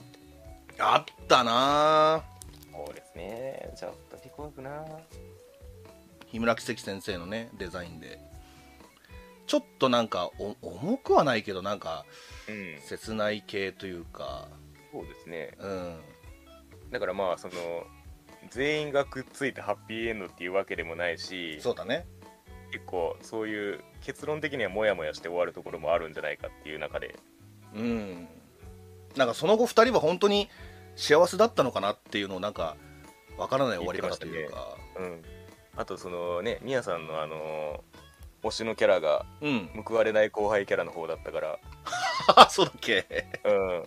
[0.79, 2.23] あったな。
[2.71, 4.83] そうですね、ジャストビコーズな。
[6.27, 8.19] 比村奇石先生のねデザインで
[9.47, 12.05] ちょっとなんかお重くはないけどなんか
[12.47, 14.47] うん、切ない系というか。
[14.91, 15.51] そうですね。
[15.59, 15.99] うん。
[16.91, 17.53] だからまあ、その、
[18.49, 22.05] 全員がくっついてハッピーエンドっていうわけでもないし、そうだね。
[22.71, 27.15] 結構そういう結論的にはモヤモヤして終わるところもあるんじゃないかっていう中で、
[27.73, 28.27] うん。
[29.15, 30.49] なんかその後2人は本当に
[30.95, 32.75] 幸せだったのかなっていうのをなんか
[33.37, 35.21] わからない終わり方というか、うん。
[35.75, 37.83] あとそのね、ミヤさんのあの、
[38.45, 39.69] 推しのキャラがうん。
[39.85, 41.59] 報われない後輩キャラの方だったから、
[42.35, 43.05] あ そうだっけ？
[43.43, 43.85] うん。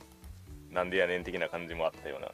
[0.75, 2.29] なんでやねん的な感じもあったような。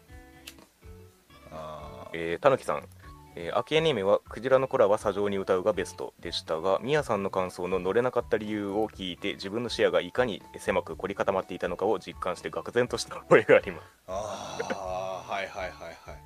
[1.53, 2.09] あー。
[2.13, 2.89] えー、たぬきさん、
[3.37, 13.85] えー、秋アニメはクジラの子らは砂上に歌うがベストでしたがミヤさんの感想の乗れなかった理由を聞いて自分の視野がいかに狭く凝り固まっていたのかを実感して愕然とした覚えがあります。
[14.07, 16.19] あーはいはいはいはい。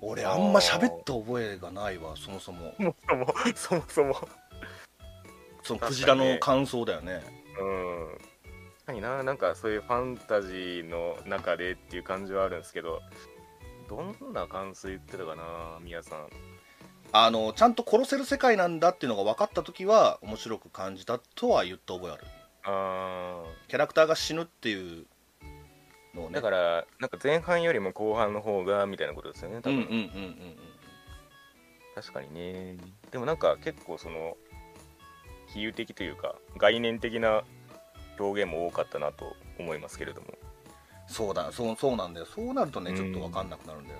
[0.00, 2.72] 俺あんま喋った覚えがないわそもそも。
[2.78, 4.28] そもそもそもそも
[5.68, 7.20] そのクジラの感想だよね。
[7.60, 8.08] うん。
[8.78, 9.22] 確かにな。
[9.22, 13.02] なんかそういうファンタジーの中でっていう感じはあるんですけど
[13.86, 16.28] どんな感想言ってたかなミヤさん。
[17.12, 22.24] あのちゃんと殺せる世界なんだっていうのが分かった時は面白く感じたとは言った覚えある。
[22.64, 25.06] あキャラクターが死ぬっていう
[26.14, 26.30] のをね。
[26.30, 30.56] ーだからなんか前半よりも後半の方がみたいなことですよね多分、うんうんうんうん。
[31.94, 32.78] 確かにね。
[33.10, 34.38] でもなんか結構その
[35.54, 37.42] 比喩的というか概念的な
[38.18, 40.28] 表現も多かったなと思いますけれども。
[41.06, 42.26] そうだそうそうなんだよ。
[42.26, 42.96] そうなるとねうん。
[42.96, 43.96] ちょっと分かんなくなるんだよ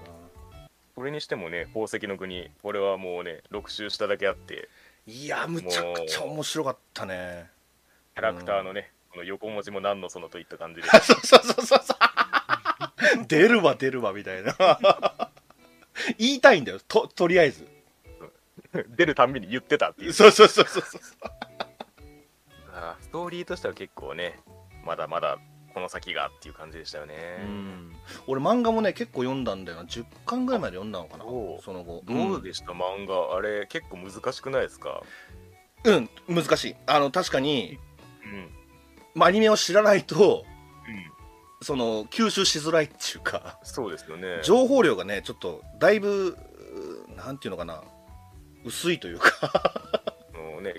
[0.53, 4.69] な、それにしてもね宝石の国これはもうね6周しただけあって。
[5.07, 7.49] いやむちゃくちゃ面白かったね。
[8.15, 10.89] キャラクターのね、この横文字も何のそのといった感じで。
[11.01, 11.79] そうそうそうそう。
[13.27, 14.55] 出るわ出るわみたいな。
[16.19, 16.81] 言いたいんだよ。
[16.87, 17.67] ととりあえず
[18.97, 20.13] 出るたんびに言ってたっていう。
[20.13, 21.01] そうそうそうそうそう。
[23.01, 24.39] ストーリーとしては結構ね
[24.85, 25.39] まだまだ
[25.75, 27.97] この先がっていう感じでしたよね、うん。
[28.27, 29.85] 俺漫画もね結構読んだんだよな。
[29.85, 31.63] 10巻ぐらいまで読んだのかなおう。
[31.63, 32.03] その後。
[32.07, 33.37] どうでした、漫画？
[33.37, 35.03] あれ結構難しくないですか？
[35.85, 36.77] うん、うん、難しい。
[36.87, 37.79] あの確かに、
[38.25, 38.51] うん。
[39.15, 40.45] まあ、アニメを知らないと
[40.87, 41.13] うん。
[41.63, 43.59] その吸収しづらいっていうか。
[43.63, 44.41] そうですよね。
[44.43, 46.37] 情報量がねちょっとだいぶ
[47.11, 47.83] うなんていうのかな
[48.69, 49.51] 薄いというか。
[50.35, 50.75] もうね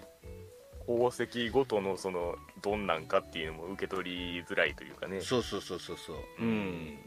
[0.88, 5.21] 宝石ごとのそのどんなんかっていうのも受け取りづらいというかね。
[5.21, 6.17] そうそうそうそうそう。
[6.39, 6.97] うん。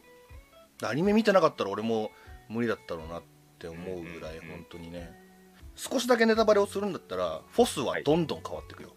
[0.85, 2.11] アニメ見てなかったら俺も
[2.49, 3.23] 無理だったろうなっ
[3.59, 5.23] て思うぐらいうん本当にね。
[5.75, 8.95] 少しだけネタバレをするんだったらフォスはどんどん変わっていくよ、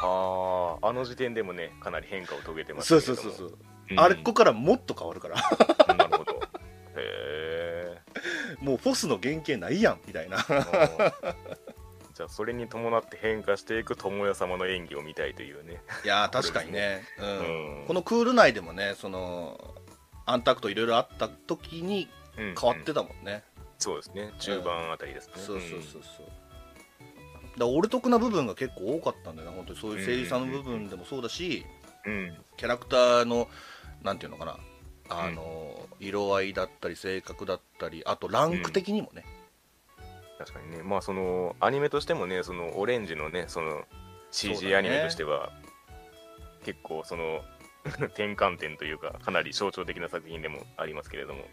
[0.00, 3.58] あああの時点でもねかなり変化を遂げてますそうそうそうそう、
[3.90, 4.00] うん。
[4.00, 5.36] あれここからもっと変わるから
[8.60, 10.38] もうフォスの原型ないやんみたいな。
[12.14, 15.82] じゃあそれに伴って変化していく友也様の演技を見たいというね。
[16.04, 17.80] いやー確かにね、うん。
[17.80, 17.86] うん。
[17.86, 19.74] このクール内でもねその
[20.24, 23.42] アンタクトいろいろあった時に変変わってたもんね、
[23.78, 24.32] そうですね。
[24.38, 26.26] 中盤あたりですね、そうそうそうそう。
[27.58, 29.78] だ俺得な部分が結構多かったんだよな本当に。
[29.78, 31.64] そういう声優さんの部分でもそうだし、
[32.04, 32.36] うん、うん。
[32.56, 33.48] キャラクターの
[34.02, 34.56] なんていうのかな
[35.08, 39.24] あの、色合いだったり性格だったりあとランク的にもね、
[40.38, 40.82] 確かにね。
[40.82, 43.84] まあそのアニメとしてもねそのオレンジのねその
[44.30, 44.76] CG ね。
[44.76, 45.52] アニメとしては、
[46.64, 47.42] 結構その
[47.84, 51.44] 転換点というかかなり象徴的な作品でもありますけれども。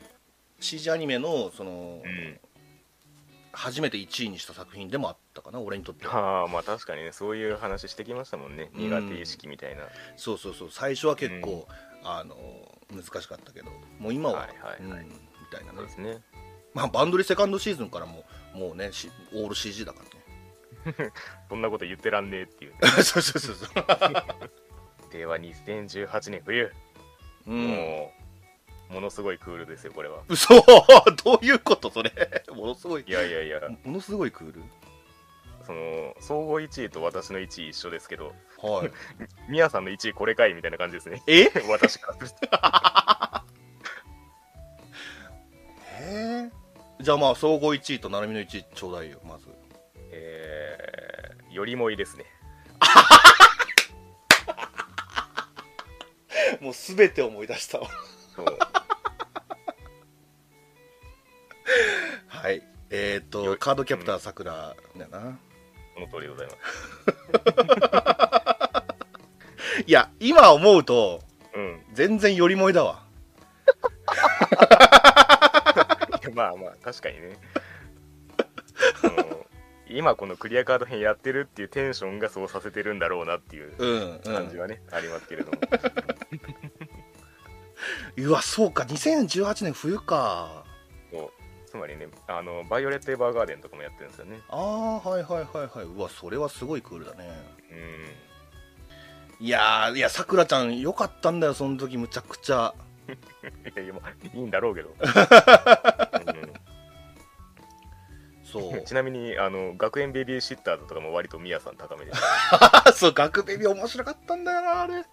[0.60, 2.40] CG アニメのその、うん。
[3.54, 6.42] 初めて1位にした作品でもあったかな俺にとっては。
[6.42, 8.72] ああまあ確かにねそういう話してきましたもんね。
[8.74, 8.90] うん。
[8.90, 10.72] 苦手意識みたいな、そうそうそう。
[10.72, 11.68] 最初は結構、
[12.04, 12.36] あの
[12.92, 15.02] 難しかったけどもう今は、はいはいはい。
[15.04, 15.16] うん、み
[15.52, 15.78] たいなね。
[15.78, 16.18] そうですね。
[16.74, 18.24] まあバンドリセカンドシーズンからも
[18.54, 21.12] もうねしオール CG だからね。
[21.50, 22.74] そんなこと言ってらんねえっていう
[23.04, 23.70] そうそうそうそう。
[25.12, 26.72] では2018年冬。
[27.48, 27.68] うん。
[27.68, 28.14] も
[28.90, 30.22] うものすごいクールですよこれは。
[30.28, 30.54] 嘘！
[31.24, 32.12] どういうことそれ？
[32.50, 33.04] ものすごい。
[33.08, 33.62] いやいやいや。
[33.84, 34.62] ものすごいクール？
[35.66, 38.92] その総合1位と私の1位一緒ですけどはい。
[39.50, 41.24] ミヤさんの1位これかいみたいな感じですね。
[41.28, 41.50] え？
[41.68, 42.58] 私からすると。
[46.00, 46.52] へえ
[47.02, 49.48] じゃあまあ総合1位と成海の1位ちょうだいよまず。
[50.12, 52.26] えー、よりもいですね。
[56.62, 57.90] もう全て思い出したわ。
[58.36, 58.58] そう。
[62.28, 62.62] はい。
[62.92, 65.40] えっ、ー、とよカードキャプターさくらだな
[65.94, 66.58] その通りでございます。
[69.88, 71.22] いや今思うと
[71.54, 71.82] うん。
[71.94, 73.04] 全然よりもいだわ。
[76.34, 77.38] まあまあ確かにね。
[79.94, 84.20] 今このクリアカード編やってるっていうテンションがそうさせてるんだろうなっていううんうん。
[84.24, 85.58] 感じはね、ありますけれども。
[88.16, 90.64] うわそうか2018年冬か
[91.72, 94.42] つまりねあのバイオレット・エヴァーガーデンとかもやってるんですよね。
[94.50, 95.86] ああはいはいはいはい。
[95.86, 97.30] うわそれはすごいクールだね。
[99.40, 99.46] うん。
[99.46, 102.74] いやーいやさくらちゃんよかったんだよその時むちゃくちゃ。
[103.08, 103.16] い
[103.74, 104.94] やいやまあいいんだろうけど、
[108.44, 108.74] そう。
[108.74, 112.12] う んちなみにあの学園ベビーシッターズとかも割とミヤさん高めで
[112.94, 115.06] そう学ベビ面白かったんだよなあれ。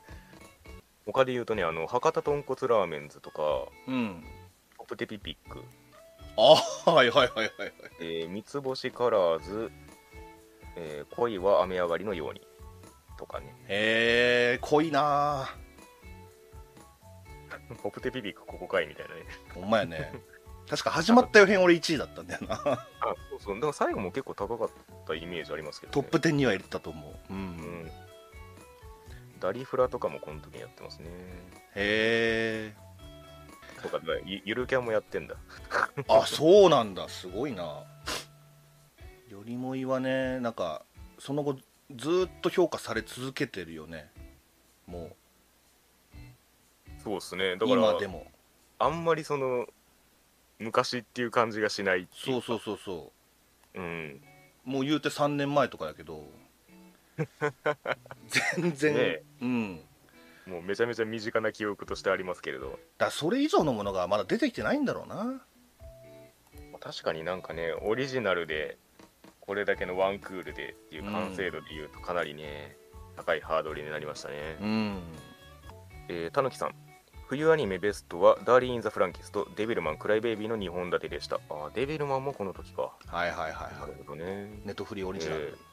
[1.06, 3.42] 他で言うとねあの博多豚骨ラーメンズとか
[3.86, 4.24] うん。
[4.76, 5.62] ポプテピピック、
[6.41, 7.72] あはいはいはいはいはい。
[8.01, 9.70] えー三つ星カラーズ、
[10.76, 12.47] えー恋は雨上がりのように
[13.18, 13.47] とかね。
[13.68, 15.49] へえ濃いな
[17.82, 19.22] ポ プテピピックここかいみたいなね。
[19.55, 20.12] ほんまやね。
[20.70, 22.55] 確か始まったよ編俺1位だったんだよな。
[23.01, 23.55] あそうそう。
[23.57, 24.70] だから最後も結構高かっ
[25.07, 27.32] たイメージありますけど、ね、トップ10には入れたと思う。
[27.32, 27.41] ううん。
[27.84, 27.91] ん
[29.41, 31.09] ダリフラとかもこの時にやってますね。
[31.74, 32.76] へえ
[33.82, 35.34] とかゆゆるキャンもやってんだ。
[36.08, 37.08] あそうなんだ。
[37.08, 37.62] すごいな。
[39.28, 40.82] よりもいはねなんか
[41.18, 41.56] その後
[41.94, 44.10] ずーっと評価され続けてるよね。
[44.86, 45.10] も
[47.02, 47.52] そうですね。
[47.52, 48.26] うだから今でも。
[48.80, 49.66] あんまりその
[50.58, 53.12] 昔っていう感じがしないいそうそうそうそ
[53.74, 53.80] う。
[53.80, 54.20] ん。
[54.66, 56.26] うもう言うて3年前とかやけど。
[58.54, 59.80] 全然、ねうん
[60.49, 62.78] もうめちゃめちゃ身近な記憶としてありますけれど。
[62.96, 65.42] だそれ以上のものがまだ出てきてないんだろうな。
[66.80, 68.78] 確かになんかねオリジナルで
[69.40, 72.76] これだけのワンクールでっていう完成度でいうとかなりね、
[73.16, 75.03] 高いハードルになりましたね、うん。
[76.09, 76.74] えーたぬきさん。
[77.26, 81.40] 冬アニメベストはダーリン・イン・ザ・フランキスとデビルマン・クライベイビーの2本立てでした。
[81.51, 82.92] あーデビルマンもこの時か。
[83.07, 83.90] はいはいはいなはい。
[83.90, 84.51] るほどね。
[84.64, 85.67] ネットフリックスオリジナル、えー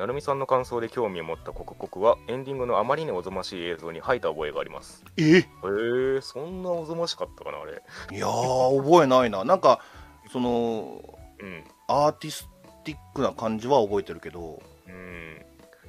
[0.00, 5.04] なるみさんの感想で興味を持った刻刻はエンディングのあまりにおぞましい映像に吐いた覚えがあります。
[5.18, 5.22] え？
[5.22, 7.82] へえー、そんなおぞましかったかなあれ。
[8.10, 9.44] いやー覚えないな。
[9.44, 9.82] なんか
[10.32, 11.02] その
[11.38, 11.64] うん。
[11.86, 12.48] アーティス
[12.82, 14.62] ティックな感じは覚えてるけど。
[14.88, 15.44] うん。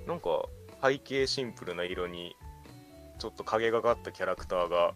[0.05, 0.43] なんか
[0.83, 2.35] 背景シンプルな色に
[3.17, 4.93] ちょっと影がかったキャラクターが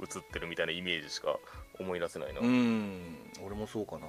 [0.00, 1.36] 映ってるみたいなイメージしか
[1.78, 3.18] 思い出せないな、うん。
[3.44, 4.06] 俺もそうかな。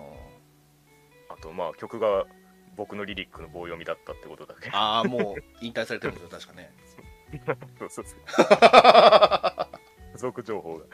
[1.27, 2.25] あとまあ曲が
[2.77, 4.69] 僕のリリックの棒読みだったってことだけ。
[4.71, 6.71] ああもう引退されてるんですよ 確かね。
[7.79, 8.19] そうそうそう
[10.13, 10.85] 付属情報が、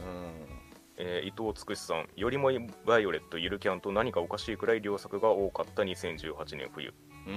[0.00, 0.62] うん。
[0.96, 2.50] えー伊藤つくしさんよりも
[2.86, 6.94] バイオレットゆるキャンと何かおかしいくらい良作が多かった2018年冬、
[7.26, 7.34] うん、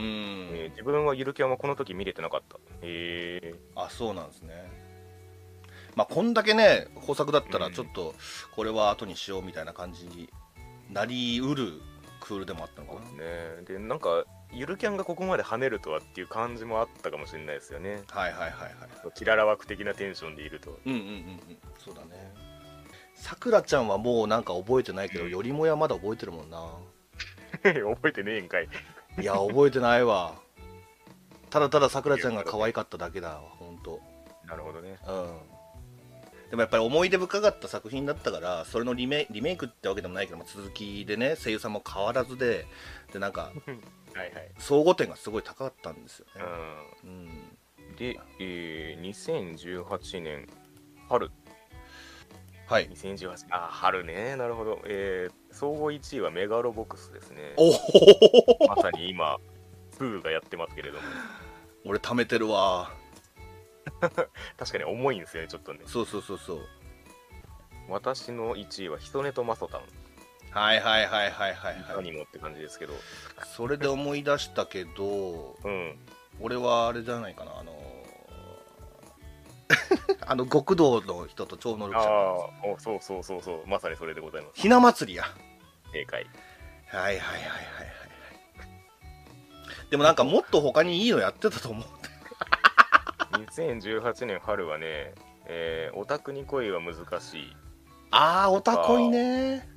[0.54, 2.58] えー自分はゆるキャンはこの時見れてなかった。
[2.82, 4.86] へえあそうなんですね。
[5.96, 8.14] まあこんだけね豊作だったらうんちょっと
[8.56, 10.30] これは後にしようみたいな感じに
[10.92, 11.82] なりうる
[12.26, 18.02] クールでもあったのかなねでなんかゆるキャンがここまで跳ねるとはっていう感じもあったかもしれないですよね。
[18.10, 18.72] はいはいはいはい。
[19.14, 20.80] キララ枠的なテンションでいると。
[20.86, 21.06] うんうんうん。
[21.06, 21.42] うん
[21.78, 22.34] そうだね。
[23.14, 25.30] さくらちゃんはもうなんか覚えてないけど、うん。
[25.30, 26.64] よりもやまだ覚えてるもんな。
[27.62, 28.70] 覚えてねえんかい。
[29.22, 30.34] いや覚えてないわ。
[31.52, 34.02] ただたださくらちゃんが可愛かっただけだわ本当
[34.48, 34.98] なるほどね。
[35.08, 35.55] うん
[36.56, 42.66] でもやっぱり思い出深かった作品だったからそれのリメリメイクってわけでもないけど、まあ続きでね声優さんも変わらずで
[43.12, 43.52] でなんかは
[44.16, 44.32] いはい。
[44.58, 46.42] 総合点がすごい高かったんですよね、
[47.04, 50.48] ううん、んで、えー、2018年
[51.10, 51.30] 春。
[52.68, 52.90] はい。
[52.90, 54.38] 2018あ春ね。
[54.38, 54.80] なるほど。
[54.86, 57.54] えー、総合1位はメガロボックスですね。
[57.58, 59.36] おおまさに今
[60.00, 61.04] 2がやってますけれども。
[61.86, 62.90] 俺貯めてるわ
[64.58, 65.80] 確かに重いんですよねちょっとね。
[65.86, 66.60] そうそうそうそう。
[67.90, 69.82] 私の1位はヒソネとマソタン
[70.52, 71.86] はいはいはいはいはい。
[71.90, 72.94] アはいニモって感じですけど。
[73.56, 76.00] それで思い出したけどうん。
[76.40, 77.74] 俺はあれじゃないかなあの
[80.28, 82.10] あの極道の人と超能力あ者。
[82.10, 83.68] のあおそうそうそうそう。
[83.68, 84.62] まさにそれでございます。
[84.62, 85.26] ひな祭りや。
[85.92, 86.26] 正解。
[86.88, 87.86] はいはいはいはいはいはい。
[89.90, 91.86] でもなんかもっと他にいいのやってたと思う
[93.44, 95.14] 2018年春はね、
[95.48, 97.56] えーオタクに恋は難しい、
[98.12, 99.68] あーおたこいね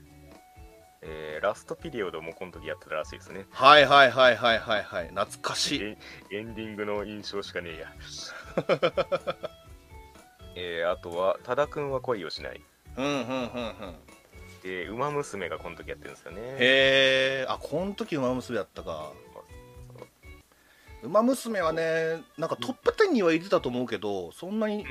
[1.03, 3.47] えーラストピリオドもこの時やってたらしいですね。
[3.51, 5.09] はいはいはいはいはいはい。
[5.09, 5.83] 懐かしい。
[5.83, 5.97] エ
[6.33, 7.93] エンディングの印象しかねえや。
[10.57, 12.61] えーあとは多田くんは恋をしない。
[12.97, 13.95] うんうんうんうん。
[14.63, 16.41] で「ウマ娘」がこの時やってるんですよね。
[16.43, 16.57] へ
[17.43, 19.13] えあこの時馬娘やったか
[21.03, 24.85] 馬娘はねなんかトップ10には入れてたと思うけどそんなに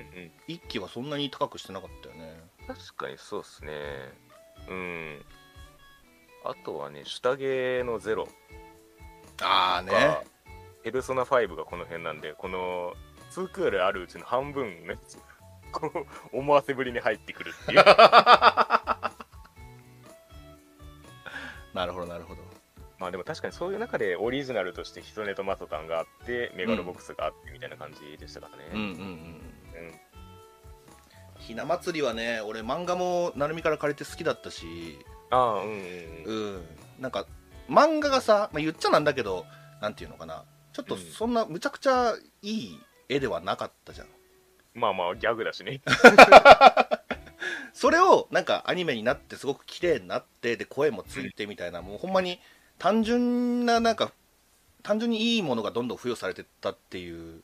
[0.47, 2.39] 一期はそんなに高くしてなかったよね。
[2.68, 3.72] 確かにそうっすね。
[4.70, 5.26] うん。
[6.45, 7.41] あとはね下着
[7.84, 8.28] のゼロ。
[9.41, 9.91] ああね。
[9.91, 10.24] が
[10.84, 12.93] ペルソナ5がこの辺なんでこの
[13.32, 14.95] 2クールあるうちの半分ね
[15.74, 15.91] こ
[16.34, 17.84] う思わせぶりに入ってくるっていう。
[21.74, 22.47] なるほどなるほど
[23.00, 28.80] まあでも確かにそういう中でオリジナルとしてヒトネとマソタンがあってメガロボックスがあってみたいな感じでしたからね、うん。
[28.80, 29.41] うんうんうん
[31.39, 35.00] ひな祭りはね俺漫画も成海から借りて好きだったし。
[35.30, 35.76] ああうんうん
[36.26, 36.62] ううんん。
[37.00, 37.26] なんか
[37.70, 39.45] 漫画がさ、まあ、言っちゃなんだけど
[39.82, 40.43] なんていうのかな。
[40.74, 41.02] ちょっとうん。
[41.02, 44.08] そんなむちゃくちゃいい絵ではなかったじゃん。
[44.74, 45.82] まあまあギャグだしね。
[47.74, 52.39] それをなんかアニメになってすごく綺麗になってで声もついてみたいな、もうほんまに
[52.80, 54.11] 単純ななんか
[54.84, 57.43] 単純にいいものがどんどん付与されてったっていう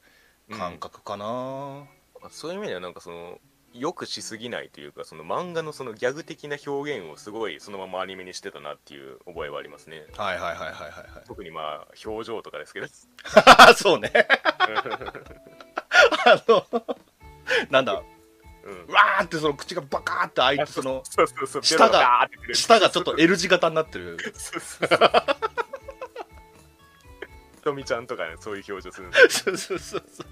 [0.51, 1.85] 感覚かな、
[2.29, 3.39] そういう意味ではなんかその
[3.73, 10.05] よくしすぎないというかその漫画のそのギャグ的な表現をすごいそのままアニメにしてたなっていう覚えはありますね。
[10.15, 12.87] はいはいはいはいはい特にまあ表情とかですけど。
[13.23, 14.11] は いそうね。
[16.25, 16.65] あの
[17.71, 18.03] なんだ？
[18.63, 18.93] うん。
[18.93, 24.17] わーってその口がバカーって開いてそのそうそうそう舌が舌がちょっと L 字型になってる。
[24.35, 24.99] そうそうそう
[27.55, 30.27] ひとみちゃんとかねそういう表情するんですよそうそうそうそう。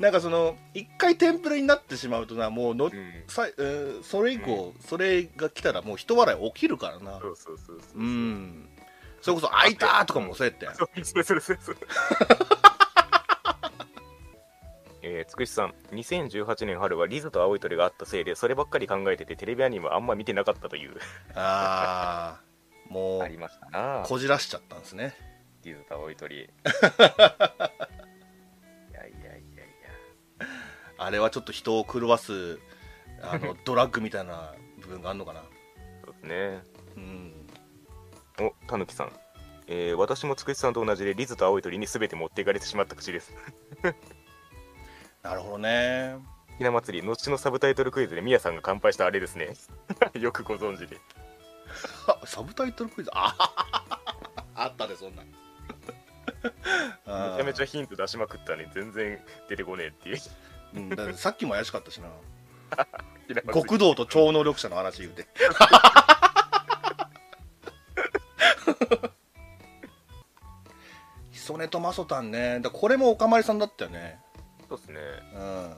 [0.00, 2.92] なんかその一回テンプレになってしまうとなもうの、うん。
[3.28, 7.18] さえーそれ以降、それが来たらもう人笑い起きるからな。
[7.20, 8.02] そうそうそうそうう。
[8.02, 8.68] ん。
[9.20, 10.74] それこそ「開いた!」とかもそうやってん。
[10.74, 11.76] そうそうそうそうそう
[15.02, 20.96] えー、つくしさん2018年春はリズと青い鳥があったせいでそればっかり考えててテレビアニメはあんま見てなかったという。
[21.34, 24.02] ああもう ありましたな。
[24.06, 25.14] こじらしちゃったんですね。
[25.64, 26.36] リズと青い鳥。
[26.44, 26.54] いやい
[28.92, 30.46] やいやいや。
[30.98, 32.58] あれはちょっと人を狂わす
[33.22, 35.42] あのドラッグみたいな部分があるのかな。
[36.04, 36.62] そうですね。
[36.96, 37.46] うん。
[38.40, 39.12] おたぬきさん。
[39.72, 43.32] えー、私もつくしさんと同じでリズと青い鳥に全て持っていかれてしまった口です
[45.22, 46.16] なるほどね。
[46.58, 49.54] ひな祭り後のサブタイトルクイズでミヤさんが乾杯したあれですね。
[50.18, 50.98] よくご存知で。
[52.06, 53.10] あサブタイトルクイズ？
[53.14, 53.34] あ
[54.54, 55.22] あったねそんな。
[56.42, 59.18] めちゃめちゃ、ゃヒント出しまくったのに全然
[59.48, 60.18] 出てこねえっていう。
[60.74, 62.08] うん、ださっきも怪しかったしな。
[63.52, 65.26] 極道と超能力者の話言うて。
[71.30, 72.60] ヒソネとマソタンね。
[72.60, 74.20] だこれもおかまりさんだったよね
[74.70, 75.00] そうですね。
[75.34, 75.74] うん。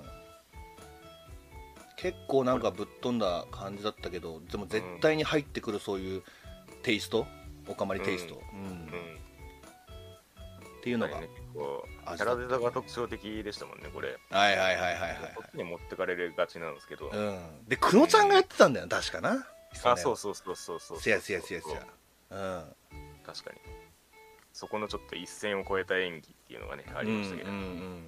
[1.97, 6.23] 結構なんかぶっ飛んだ感じだったけどでも絶対に入ってくるそういう
[6.83, 7.27] テイスト？
[7.69, 8.61] おかまりテイスト、うん。
[8.61, 8.87] うん。
[8.89, 14.19] っていうのが、ね、キャラデザが特徴的でしたもんねこれ。
[14.31, 15.33] はいはいはいはいはいはい。
[15.37, 19.47] こっちに持ってかれがちなんですけど、うん、で久野ちゃんがやってたんだよ確かな。
[19.85, 21.87] あそうそうそうそうそうせやせやせやせや。
[22.31, 22.65] うん。
[23.25, 23.61] 確かに。
[24.53, 28.07] そこのちょっと一線を越えた演技っていうのがねありましたけど、うんうんうん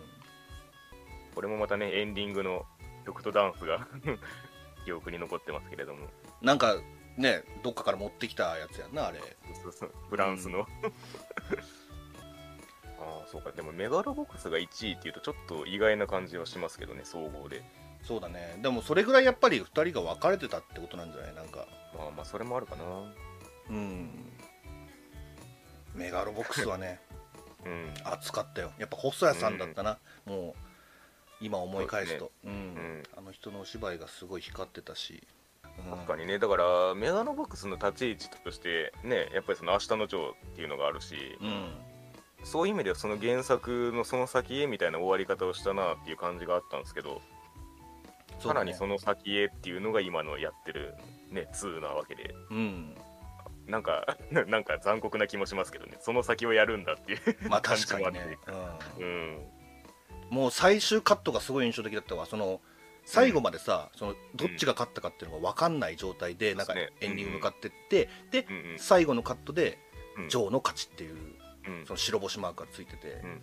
[1.35, 2.64] これもまたねエンディングの
[3.07, 3.87] 曲とダンスが
[4.85, 6.09] 記憶に残ってますけれども。
[6.43, 6.76] なんか
[7.16, 9.20] ねどっかから持ってきたやつやんなあれ。
[9.62, 10.66] そうそうフランスの、
[13.01, 13.53] ああそうか。
[13.53, 17.62] でもメガロボックスが1位っていうとちょっと意外な感じはしますけどね総合で。
[18.03, 18.59] そうだね。
[18.61, 21.35] でもそれぐらいやっぱり2人が分かれてたってことなんじゃない？
[21.35, 21.66] なんか。
[21.97, 22.85] まあまあそれもあるかな。
[23.70, 24.30] うん。
[25.95, 27.01] メガロボックスはね
[27.64, 27.95] うん。
[28.05, 28.72] 熱かったよ。
[28.78, 30.55] やっぱ細谷さんだったな、もう
[31.41, 32.32] 今思い返すと。
[32.45, 33.03] う、んん。
[33.16, 35.22] あの人のお芝居がすごい光ってたし、
[35.78, 35.91] うん。
[35.91, 36.39] 確かにね。
[36.39, 41.72] だからメガロボックスの立ち位置としてねやっぱりその明日のジョーっていうのがあるしうん。
[42.45, 47.22] そういう意味ではその原作のその先へみたいな終わり方をしたなっていう感じがあったんですけど、
[48.39, 50.95] さらにその先へっていうのが今のやってる
[51.30, 52.35] ね2なわけで。
[52.51, 52.95] うん。
[53.66, 55.97] なんか なんか残酷な気もしますけどね。
[56.01, 58.39] その先をやるんだっていうまあ感じもあって確かにね、
[58.99, 59.53] うん、うん
[60.35, 62.26] もう最終カットがすごい印象的だったわ。
[62.26, 62.61] その
[63.05, 67.09] 最後までさ、そのどっちが勝ったかっていうのが分かんない状態で、なんかそうですね。
[67.09, 69.78] エンディング向かってって、でうんうん最後のカットで
[70.18, 70.28] うん。
[70.28, 71.16] ジョーの勝ちっていう
[71.68, 71.87] うん。
[71.87, 73.09] その白星マークがついてて。
[73.22, 73.41] うん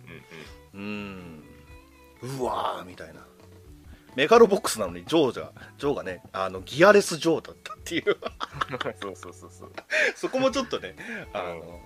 [0.74, 1.44] うん
[2.22, 2.38] うーん。
[2.40, 3.26] うわーみたいな。
[4.14, 8.10] メガロボックスなのにジョーじゃジョーがねあのギアレスジョーだったっていう。
[8.10, 9.72] う んそうそうそうそう。
[10.14, 10.94] そこもちょっとね
[11.32, 11.80] あの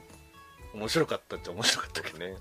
[0.75, 2.19] 面白かったっちゃ面白かったけど。
[2.19, 2.37] ね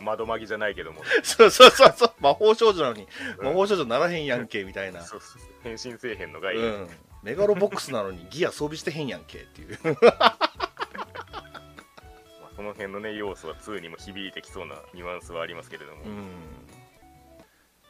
[0.00, 1.02] 窓マギじゃないけども。
[1.22, 2.12] そうそうそうそう。
[2.20, 3.06] 魔法少女なのに
[3.38, 3.46] うん。
[3.46, 5.02] 魔法少女ならへんやんけみたいな。
[5.02, 5.50] そうそうそう。
[5.62, 6.88] 変身せえへんのがいい、うん。
[7.22, 9.78] メガロボックスなのにギア装備してへんやんけっていう。
[10.02, 10.38] まあ、
[12.56, 16.30] その辺のね要素は2にも響いてきそうなニュアンスはありますけれども、うん。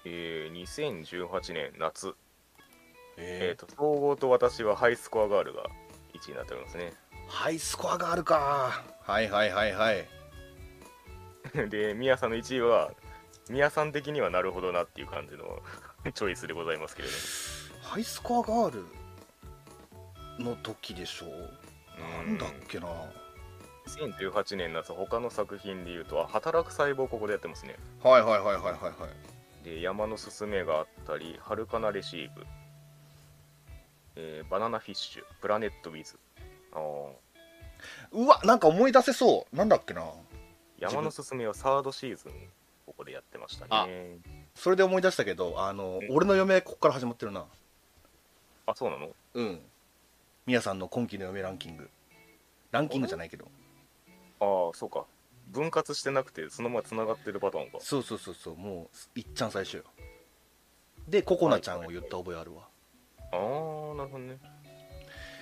[0.04, 2.14] えー2018年夏、
[3.16, 5.64] ええー、と総合と私はハイスコアガールが
[6.14, 6.92] 1位になっておりますね。
[7.12, 8.84] ー、ハイスコアがあるか。
[9.02, 10.17] はいはいはいはい
[11.68, 12.92] でミヤさんの1位は
[13.48, 15.62] ミヤさん的にはなるほどなっていう感じの
[16.14, 17.14] チョイスでございますけれど
[17.82, 21.32] ハイスコアガールの時でしょも
[22.24, 22.88] なんだっけな。
[23.86, 27.76] 2018年夏他の作品でいうとあ働く細胞ここでやってますね。
[28.02, 29.08] はいはいはいはいはいは
[29.62, 29.64] い。
[29.64, 32.46] で山のすすめがあったりハルカナレシーブ、
[34.16, 36.18] えーバナナフィッシュプラネットウィズ。
[36.72, 37.12] あー。
[38.12, 39.56] うわなんか思い出せそう。
[39.56, 40.02] なんだっけな
[40.78, 42.32] 山のすすめはサードシーズン
[42.86, 44.18] ここでやってましたあね
[44.54, 47.44] それで思い出したけどあのえ俺の嫁ここから始まってるな。
[48.66, 49.08] あそうなの？
[49.34, 49.60] うん。
[50.46, 51.88] みやさんの今期の嫁ランキング。
[52.70, 53.46] ランキングじゃないけど。
[54.40, 55.04] ああそうか。
[55.48, 57.78] 分割してなくてそのままつながってるパターンか。
[57.80, 58.56] そうそうそうそう。
[58.56, 59.84] もういっちゃん最初よ。
[61.08, 62.62] でココナちゃんを言った覚えあるわ。
[63.32, 63.38] ああ
[63.96, 64.38] なるほどね。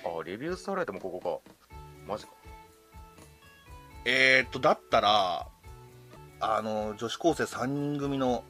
[0.05, 1.53] あレビュースターライトもここか。
[2.07, 2.31] マジか
[4.09, 5.47] えー、っとだったら
[6.39, 8.45] あの女子高生3人組の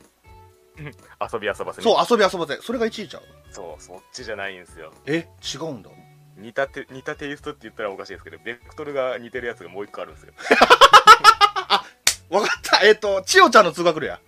[0.78, 1.84] 遊び遊ばせね。
[1.84, 2.62] そう遊び遊ばせ。
[2.62, 3.24] それが1位ちゃう？
[3.52, 4.94] そうそっちじゃないんですよ。
[5.08, 5.90] え違うんだ？
[6.36, 10.34] 似たて似たテイストって言ったらおかしいですけどベクトルが似てるやつがもう一個あるんですよ。
[12.30, 12.86] わかった。
[12.86, 14.20] えーっと千代ちゃんの通学路や。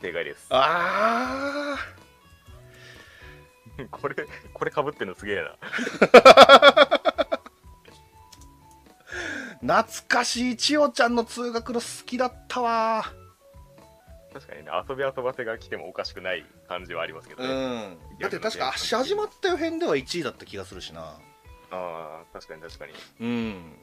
[0.00, 0.46] 正解です。
[0.50, 1.76] あ
[3.92, 4.16] これ
[4.52, 5.56] これかぶってるのすげえな。
[5.60, 6.91] ー
[9.62, 13.04] 懐かしい千代ちゃんの通学路好きだったわ。
[14.32, 21.00] 確かにね遊び遊ばせが来てもおかしくない感じはありますけどうね、んだって確か足始まったよ編では1位だった気がするしな。
[21.02, 21.14] あ
[21.70, 22.92] あ確かに確かに。
[23.20, 23.76] うん、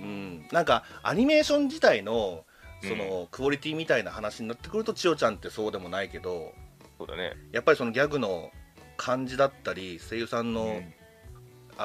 [0.00, 2.44] うん、なんかアニメーション自体の
[2.82, 6.52] その、クオリティみたいな話になってくると千代ちゃんってそうでもないけど
[6.98, 7.34] そうだね。
[7.52, 8.50] やっぱりそのギャグの
[8.96, 10.94] 感じだったり声優さんの、うん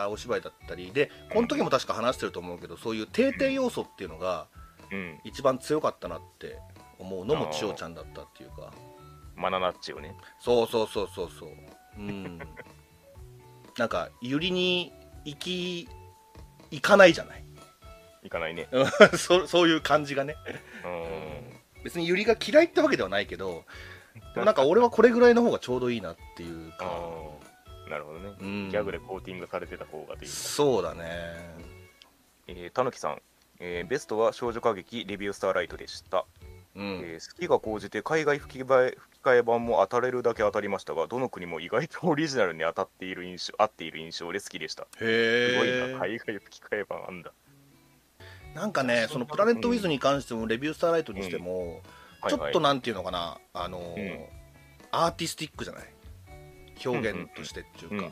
[0.04, 0.92] あお芝居だったり。
[0.92, 4.48] でこの時も確か話してると思うけどそういう定定要素っていうのが
[4.92, 5.20] うん。
[5.24, 6.60] 一番強かったなって
[7.00, 8.72] 思うのも千代ちゃんだったっていうか。
[9.36, 10.16] マナナッチをね。
[10.40, 11.50] そうそうそうそうそう。
[11.98, 12.40] うん。
[13.78, 14.92] なんかゆりに
[15.26, 15.90] 行き
[16.72, 17.44] 行かないじゃない。
[18.24, 18.68] いかないね。
[19.18, 20.36] そそういう感じがね。
[20.84, 21.84] うん。
[21.84, 23.64] 別にゆりが嫌いってわけではないけど
[24.34, 26.86] でもなんか俺はこれぐらいの方がちょうどいいなっていうか、
[27.90, 31.06] なるほどね、うん、ギャグでコーティングされてた方がというそうだね。
[32.48, 33.22] えーたぬきさん、
[33.60, 36.26] えーベストは少女歌劇レビュースターライトでした、
[36.76, 44.88] うん、えー好きが高じて海外吹き替え吹き替え版も当たれるだけ当たりましたがどの国も意外とオリジナルに当たっている印象合っている印象で好きでした。
[44.98, 47.32] すごいへえな海外吹き替え版あんだ。
[48.56, 51.82] なんかねそのプラネットウィズに関してもレビュースターライトにしても、
[52.28, 54.26] ちょっとななんていうのかなあのーうん。
[54.90, 55.84] アーティスティックじゃない
[56.86, 58.12] 表現としてっていうか。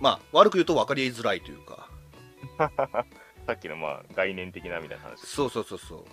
[0.00, 1.88] まあ悪く言うと分かりづらいというか。
[3.46, 5.26] さっきのまあ概念的なみたいな話。
[5.26, 6.04] そうそうそうそう。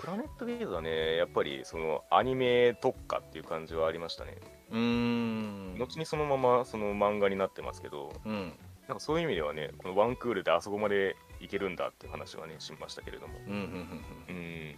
[0.00, 4.36] プラネットウィズはねやっぱりそのアニメ特化っていう感じはありましたね。
[4.70, 5.76] うーん。
[5.78, 8.52] 後にそのままその漫画になってますけどうん。
[8.88, 13.34] なんかそういう意味ではねこのワンクールであそこまでいけるんだっていう話はねしましたけれども。
[13.46, 14.76] うん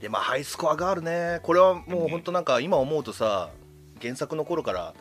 [0.00, 1.40] でまあハイスコアガールね。
[1.42, 3.50] これはもう本当なんか今思うとさ
[4.00, 4.94] 原作の頃から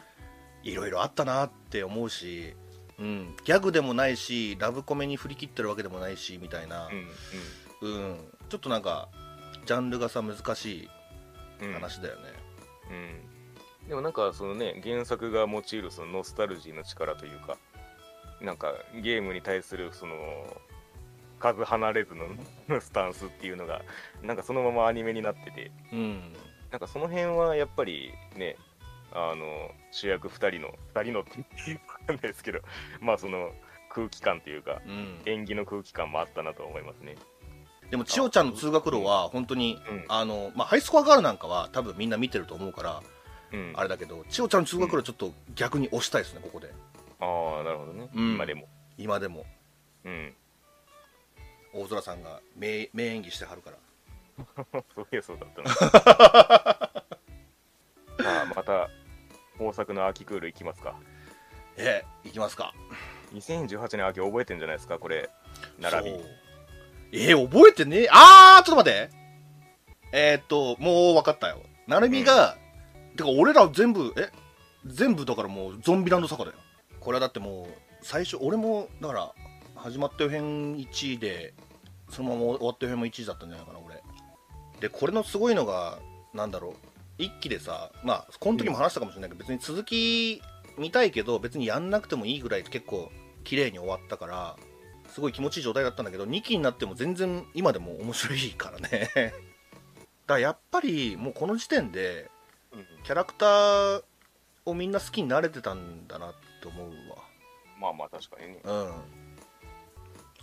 [0.63, 2.53] いろいろあったなって思うし、
[2.99, 6.89] うん、ギャグでもないしラブコメに振り切ってるわけでもないしみたいな。
[7.81, 8.17] う、んうん。
[8.49, 9.09] ちょっとなんか
[9.65, 10.89] ジャンルがさ難しい
[11.61, 11.67] うん。
[11.69, 12.21] うん話だよね。
[13.83, 13.89] うん。
[13.89, 17.57] でもなんかそのね原作が用いるそのノスタルジーの力というか
[18.41, 20.15] なんかゲームに対するその
[21.39, 23.81] 数離れずのスタンスっていうのが
[24.23, 25.71] なんかそのままアニメになってて。
[25.93, 26.33] うん。
[26.71, 28.57] なんかその辺はやっぱりね
[29.13, 31.39] あの主役2人の2人のって
[31.71, 32.59] いうかわかんないですけど
[32.99, 33.51] まあその
[33.89, 35.21] 空気感というかうん。
[35.25, 37.15] 演技の空気感もあったなと思いますね。
[37.89, 40.05] でも千代ちゃんの通学路は本当に、うん。
[40.09, 43.01] あのまあ、ハイスコアガールなんかは多分みんな見てると思うから
[43.53, 46.73] うん、あれだけど千代ちゃんの通学路ちょっと逆に押したいですねここで。
[47.19, 47.25] あ
[47.61, 48.33] あなるほどね、うん。
[48.33, 48.67] 今でも。
[48.97, 49.45] 今でも。
[50.05, 50.33] うん。
[51.73, 53.77] 大空さんが名名演技してはるから。
[54.95, 55.69] そういやそうだったな。
[55.69, 57.03] さ
[58.27, 58.89] あまた
[59.59, 60.95] 豊作の秋クールいきますか。
[61.77, 62.73] えいきますか。
[63.33, 65.29] 2018年秋覚えてんじゃないですかこれ。
[65.79, 66.17] 並び。
[66.17, 66.29] そう。
[67.11, 68.07] えー、覚えてねえ？
[68.11, 69.09] あーちょっと待って。
[70.11, 71.61] えー、っともう分かったよ。
[71.87, 72.57] 成美が、
[73.15, 74.29] てか俺ら全部え？
[74.85, 76.57] 全部だからもうゾンビランド坂だよ。
[76.99, 79.33] これはだってもう最初俺もだから
[79.75, 81.53] 始まった予編1位で
[82.09, 84.01] そのまま終わった予編も1位だったんじゃないかな俺
[84.79, 85.99] でこれのすごいのが
[86.33, 86.73] なんだろう
[87.17, 90.41] 一期でさまあこの時も話したかもしれないけど、別に続き
[90.77, 93.11] 見たいけど別にやんなくてもいいぐらい結構
[93.43, 94.55] 綺麗に終わったから
[95.09, 99.09] すごい気持ちいい状態だったんだけど2期になっても全然今でも面白いからね。
[99.15, 99.33] だか
[100.35, 102.29] らやっぱりもうこの時点で
[102.71, 102.85] うん。
[103.03, 104.03] キャラクター
[104.65, 106.91] をみんな好きになれてたんだなって思う
[107.79, 108.59] まあまあ確かにね。
[108.63, 108.91] わうん。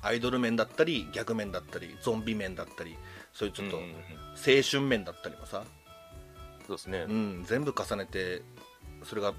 [0.01, 2.97] アイドル面だったりギャグ面だったりゾンビ面だったり
[3.33, 3.95] そういうちょっとうんうんうん。
[3.95, 5.65] 青春面だったりもさ、
[6.67, 8.43] そうですね、うん、全部重ねて
[9.05, 9.35] それが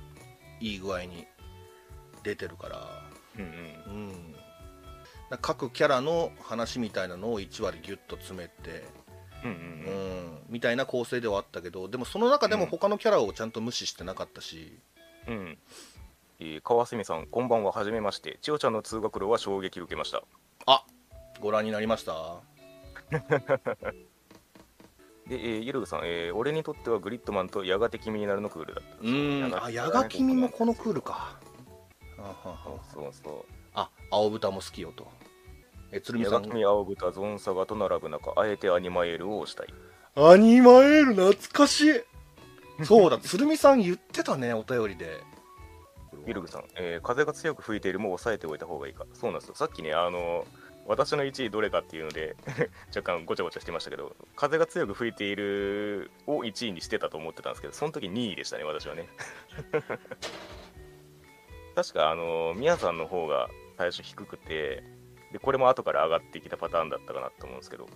[0.59, 1.25] いい具合に
[2.23, 2.87] 出てるから。
[3.37, 4.09] うんうん。
[5.31, 8.85] うん、各キャラの話みたいなのを1話でギュッと詰めて、
[9.43, 9.59] うんううん。
[9.59, 14.79] うんん、みたいな構成ではあったけどでもその中でも他のキャラをちゃんと無視してなかったし、
[15.27, 15.57] うん。
[16.39, 18.39] えー川澄さんこんばんははじめまして。
[18.41, 20.23] 千代ちゃんの通学路は衝撃を受けました。
[21.41, 22.39] ご覧になりました？
[25.27, 29.63] で、えー、ゆるぐさん、えー俺にとってはグリッドマンとやがて君になるのクールだったうん。
[29.63, 31.37] あ矢賀君もこのクールか。
[32.17, 35.07] あははそうそあ青豚も好きよと。
[35.91, 36.33] え鶴う見さん。
[36.35, 39.67] やが君青豚ゾンサガと並ぶ中あえてアニマエールを押したい。
[40.15, 42.85] アニマエール懐かしい。
[42.85, 45.21] そうだ 鶴見さん言ってたねお便りで。
[46.27, 49.05] ゆるぐさん、えー風が強く吹いているも抑えておいた方がいいか。
[49.13, 49.55] そうなんですよ。
[49.55, 50.45] さっきねあの
[50.87, 52.35] 私の1位どれかっていうので
[52.95, 59.07] 若干ごちゃごちゃしてましたけど風が強く吹いているを1位にしてたと思ってたんですけどその時2位でしたね私はね
[61.75, 64.83] 確かあの宮さんの方が最初低くて
[65.31, 67.87] でこれも後から上がってきたパターンだったかなと思うんですけど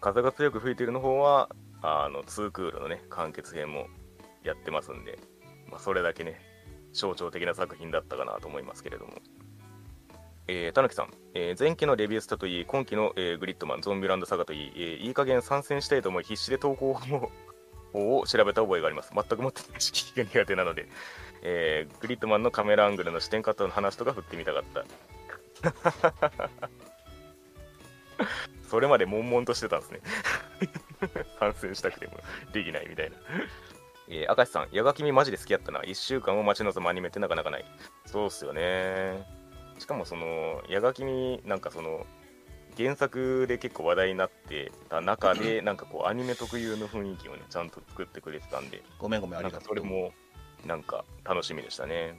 [0.00, 1.48] 風が強く吹いているの方は
[1.80, 3.88] あの2クールのね完結編も
[4.44, 5.18] やってますんで、
[5.68, 6.40] まあ、それだけね
[6.92, 9.14] 象徴的な作品だったかなと思いますけれども。
[10.48, 17.30] えー、たぬきさん、えー前期のレビュースタといい、今期の、えーグリッドマン、ゾンビランドサガといい、えーいい加減参戦したいと思い、必死で投稿を
[17.94, 19.12] を調べた覚えがあります。
[19.14, 20.88] 全くもって知識が苦手なので、
[21.42, 24.84] えーグリッドマンのカメラアングルの視点カットの話とか振ってみたかった。
[28.68, 30.00] それまで悶々としてたんですね。
[31.38, 32.14] 参戦したくても
[32.52, 33.16] できないみたいな。
[34.08, 35.80] えー、明石さん、矢垣君マジで好きやったな。
[35.82, 37.64] 1週間を待ち望むアニメってなかなかない。
[38.06, 39.41] そうっすよね。
[39.82, 42.06] しかもその、矢垣君、なんかその、
[42.76, 50.12] 原作で結構話題になってた中で、なんかこう、アニメ特有の雰囲気をね、ちゃんと作ってくれてたんで、ごめんごめんありがとうそれも、
[50.64, 52.14] なんか楽しみでしたね。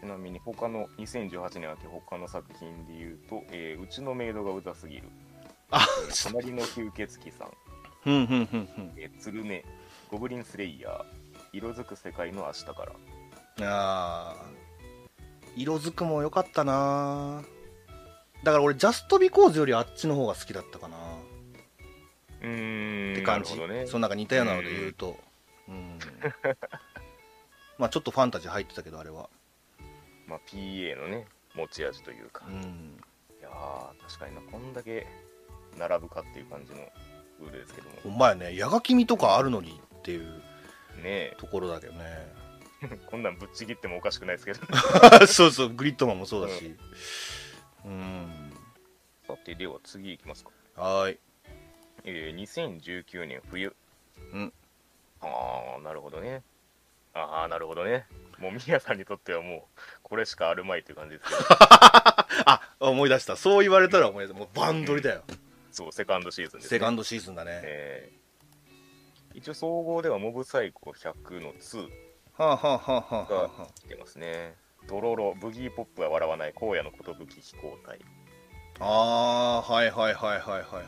[0.00, 5.08] ちなみに他の2018年秋他の作品で言うと、えーうちのメイドがうざすぎる。
[5.70, 7.48] あえー隣の吸血鬼さん。
[8.04, 9.64] ふんふんふんふんえー、つるね、
[10.10, 11.04] ゴブリンスレイヤー、
[11.52, 12.72] 色づく世界の明日か
[13.56, 13.66] ら。
[13.66, 14.67] あー
[15.58, 17.42] 色づくも良かったな。
[18.44, 20.96] だから俺ジャストビコーズよりあっちの方が好きだったかな。
[22.40, 23.86] うーん、って感じ、ね。
[23.86, 25.16] そのなんか似たようなので言うと。
[25.68, 25.98] うん。
[27.78, 29.28] まあちょっとファンタジー入ってたけどあれは。
[30.26, 32.44] まあ、PA のね、持ち味というか。
[32.46, 33.02] いうん。
[33.42, 35.06] やー、確かにな、こんだけ
[35.76, 36.78] 並ぶかっていう感じの
[37.40, 38.16] ルールですけどほも。
[38.16, 38.54] んまやね。
[38.54, 40.42] 矢が君とかあるのにっていう
[41.02, 42.00] ねところだけどね。
[42.04, 42.34] え、
[43.06, 44.60] こんなんぶっちぎってもおかしくないですけど。
[45.26, 46.76] そうそうグリッドマンもそうだし
[47.84, 48.52] うん
[49.26, 50.50] さて、では次いきますか。
[50.76, 51.18] はーい
[52.04, 53.74] えー、2019年冬。
[54.32, 54.52] うん。
[55.20, 56.42] ああ、なるほどね。
[57.12, 58.06] ああ、なるほどね。
[58.38, 61.40] もう、ミヤさんにとってはもう、これしかあるまいという感じですけど、
[62.46, 65.24] あ思い出したそう言われたら思い出したもうバンドリだよ、
[65.72, 66.78] そう、セカンドシーズンです、ね。
[66.78, 68.18] セカンドシーズンだね、えー
[69.38, 71.88] 一応総合ではモブサイコ100の2
[72.38, 73.66] はあはあはあはあはあはあ。
[73.80, 74.54] 来てますね。
[74.88, 77.02] ドロロ、ブギーポップは笑わない、荒野の寿
[77.42, 77.98] 飛行隊。
[78.78, 80.86] あーはいはいはいはいはいはい。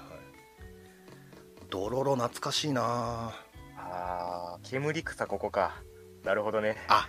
[1.68, 2.82] ドロロ懐かしいな。
[2.82, 3.32] あ
[3.76, 5.82] あ、煙草ここか。
[6.22, 6.76] なるほどね。
[6.86, 7.08] あ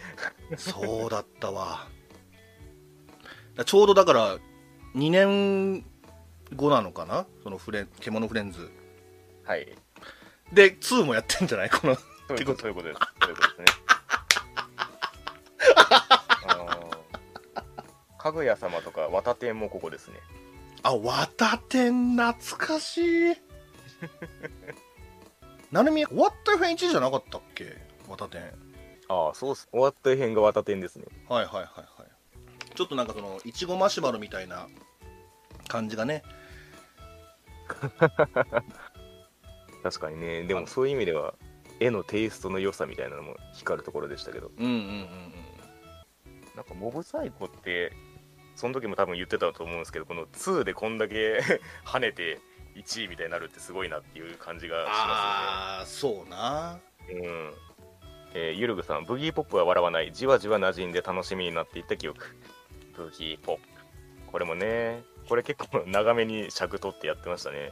[0.57, 1.87] そうだったわ。
[3.55, 4.37] だちょうどだから
[4.95, 5.85] 2年
[6.55, 7.27] 5なのかな？
[7.43, 8.71] そのフレン獣フレンズ。
[9.43, 9.67] はい。
[10.51, 11.69] で2もやってんじゃない？
[11.69, 11.95] この。
[11.95, 12.01] そ
[12.33, 12.61] ういうことです。
[12.63, 13.80] そういうことですね
[15.77, 20.15] あーかぐや様とか綿天もここですね。
[20.83, 23.35] あ綿天懐かしい。
[25.71, 27.77] なるみ終わった編1じゃなかったっけ？
[28.07, 28.53] 綿天
[29.07, 29.67] ああそうっす。
[29.71, 31.05] 終わった編が綿天ですね。
[31.29, 32.75] はいはいはいはい。
[32.75, 34.67] ちょっとなんかそのいちごマシュマロみたいな
[35.67, 36.23] 感じがね。
[39.83, 40.43] 確かにね。
[40.43, 41.33] でもそういう意味では
[41.79, 44.51] 絵のテイストの良さみたいなのも光るところでしたけど。
[44.57, 45.33] うんうんうん
[46.55, 47.93] なんかモブサイコって
[48.55, 51.39] その時も多分言ってたと思うんですけどこの2でこんだけ
[51.85, 52.39] 跳ねて
[52.75, 56.79] 1位みたいになるってすごいなっていう感じがしまああそうな。
[57.07, 57.53] すよねうん。
[58.33, 60.11] えーゆるぐさんブギーポップは笑わない。
[60.13, 62.25] じわじわ馴染んで楽しみになっていった記憶。
[62.95, 63.61] ブギーポップ。
[64.27, 67.71] これもねこれ結構長めに尺取ってやってましたね、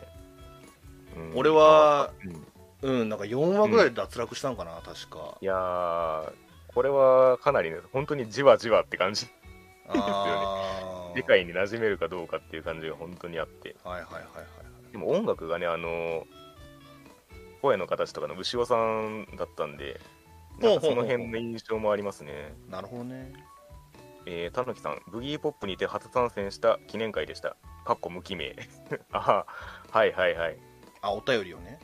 [1.15, 1.37] うん。
[1.37, 2.11] 俺は
[2.81, 3.01] うん。
[3.01, 5.37] うんなんか4話ぐらいで脱落したんかな、確か。
[5.41, 6.31] いやー
[6.73, 9.27] これはかなりね本当にじわじわって感じ。
[9.87, 10.89] あー。
[11.17, 13.75] 世界に馴染めるかどうかっていう感じが本当にあって。
[13.83, 14.59] はいはいはいはい
[14.91, 16.25] でも音楽がねあの
[17.61, 19.99] 声の形とかの牛尾さんだったんで
[20.59, 22.53] なんかその辺の印象もありますね。
[22.69, 23.33] なるほどね。
[24.25, 27.55] えー、たぬきさんブギーポップにて初参戦した記念会でした。
[27.85, 28.55] かっこ無記名。
[29.11, 29.45] あ
[29.89, 30.57] はいはいはい。
[31.01, 31.79] あお便りをね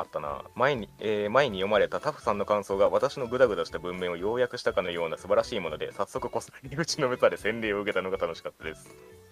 [0.00, 0.42] あったな。
[0.54, 8.88] 前に、えー前に読まれたタフさんの感想が私のグダグダした文面を要約したかのような素晴らしいもので早速こそり口のめされ洗礼を受けたのが楽しかったです。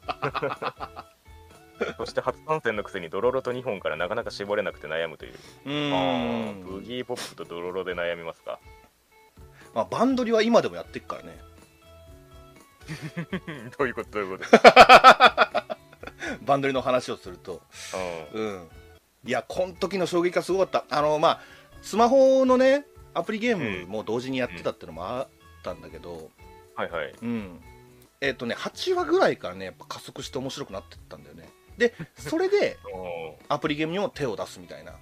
[1.96, 5.34] そして初参戦のくせにドロロと2本からなかなか絞れなくて悩むという。
[5.66, 5.72] うん。
[5.72, 8.58] ーブギーポップとドロロで悩みますか。
[9.74, 11.38] まあ、バンドリは今でもやってっからね。
[13.78, 14.50] どういうことどういうこと？
[16.44, 17.62] バンドリの話をすると。
[18.32, 18.68] うん
[19.24, 20.96] いやこの時の衝撃がすごかった。
[20.96, 21.40] あのまあ
[21.82, 25.28] スマホのねアプリゲームも同時にやってたっていうのもあっ
[25.62, 26.30] たんだけど
[26.74, 27.14] はいはい。
[27.22, 27.60] うん。
[28.20, 31.48] えっ、とね8話ぐらいからねやっぱ加速して面白くなってったんだよね。
[31.76, 32.76] でそれで
[33.48, 34.92] アプリゲームにも手を出すみたいな。
[34.92, 34.98] は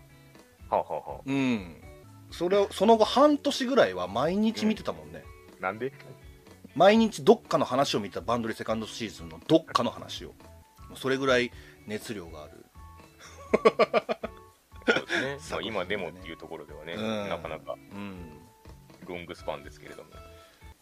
[0.70, 1.82] あ、はあはうん。
[2.30, 5.22] それをその後半年ぐらいは毎日見てたもんね、
[5.60, 5.92] あ、なんで？
[6.74, 8.20] 毎日どっかの話を見た。
[8.20, 10.34] バンドリセカンドシーズンのどっかの話を。
[10.94, 11.50] それぐらい
[11.86, 12.55] 熱量がある
[15.20, 15.38] ね。
[15.50, 17.28] ま今でもっていうところではね、うん。
[17.28, 17.76] なかなか。
[17.92, 18.40] うん。
[19.06, 20.10] ロングスパンですけれども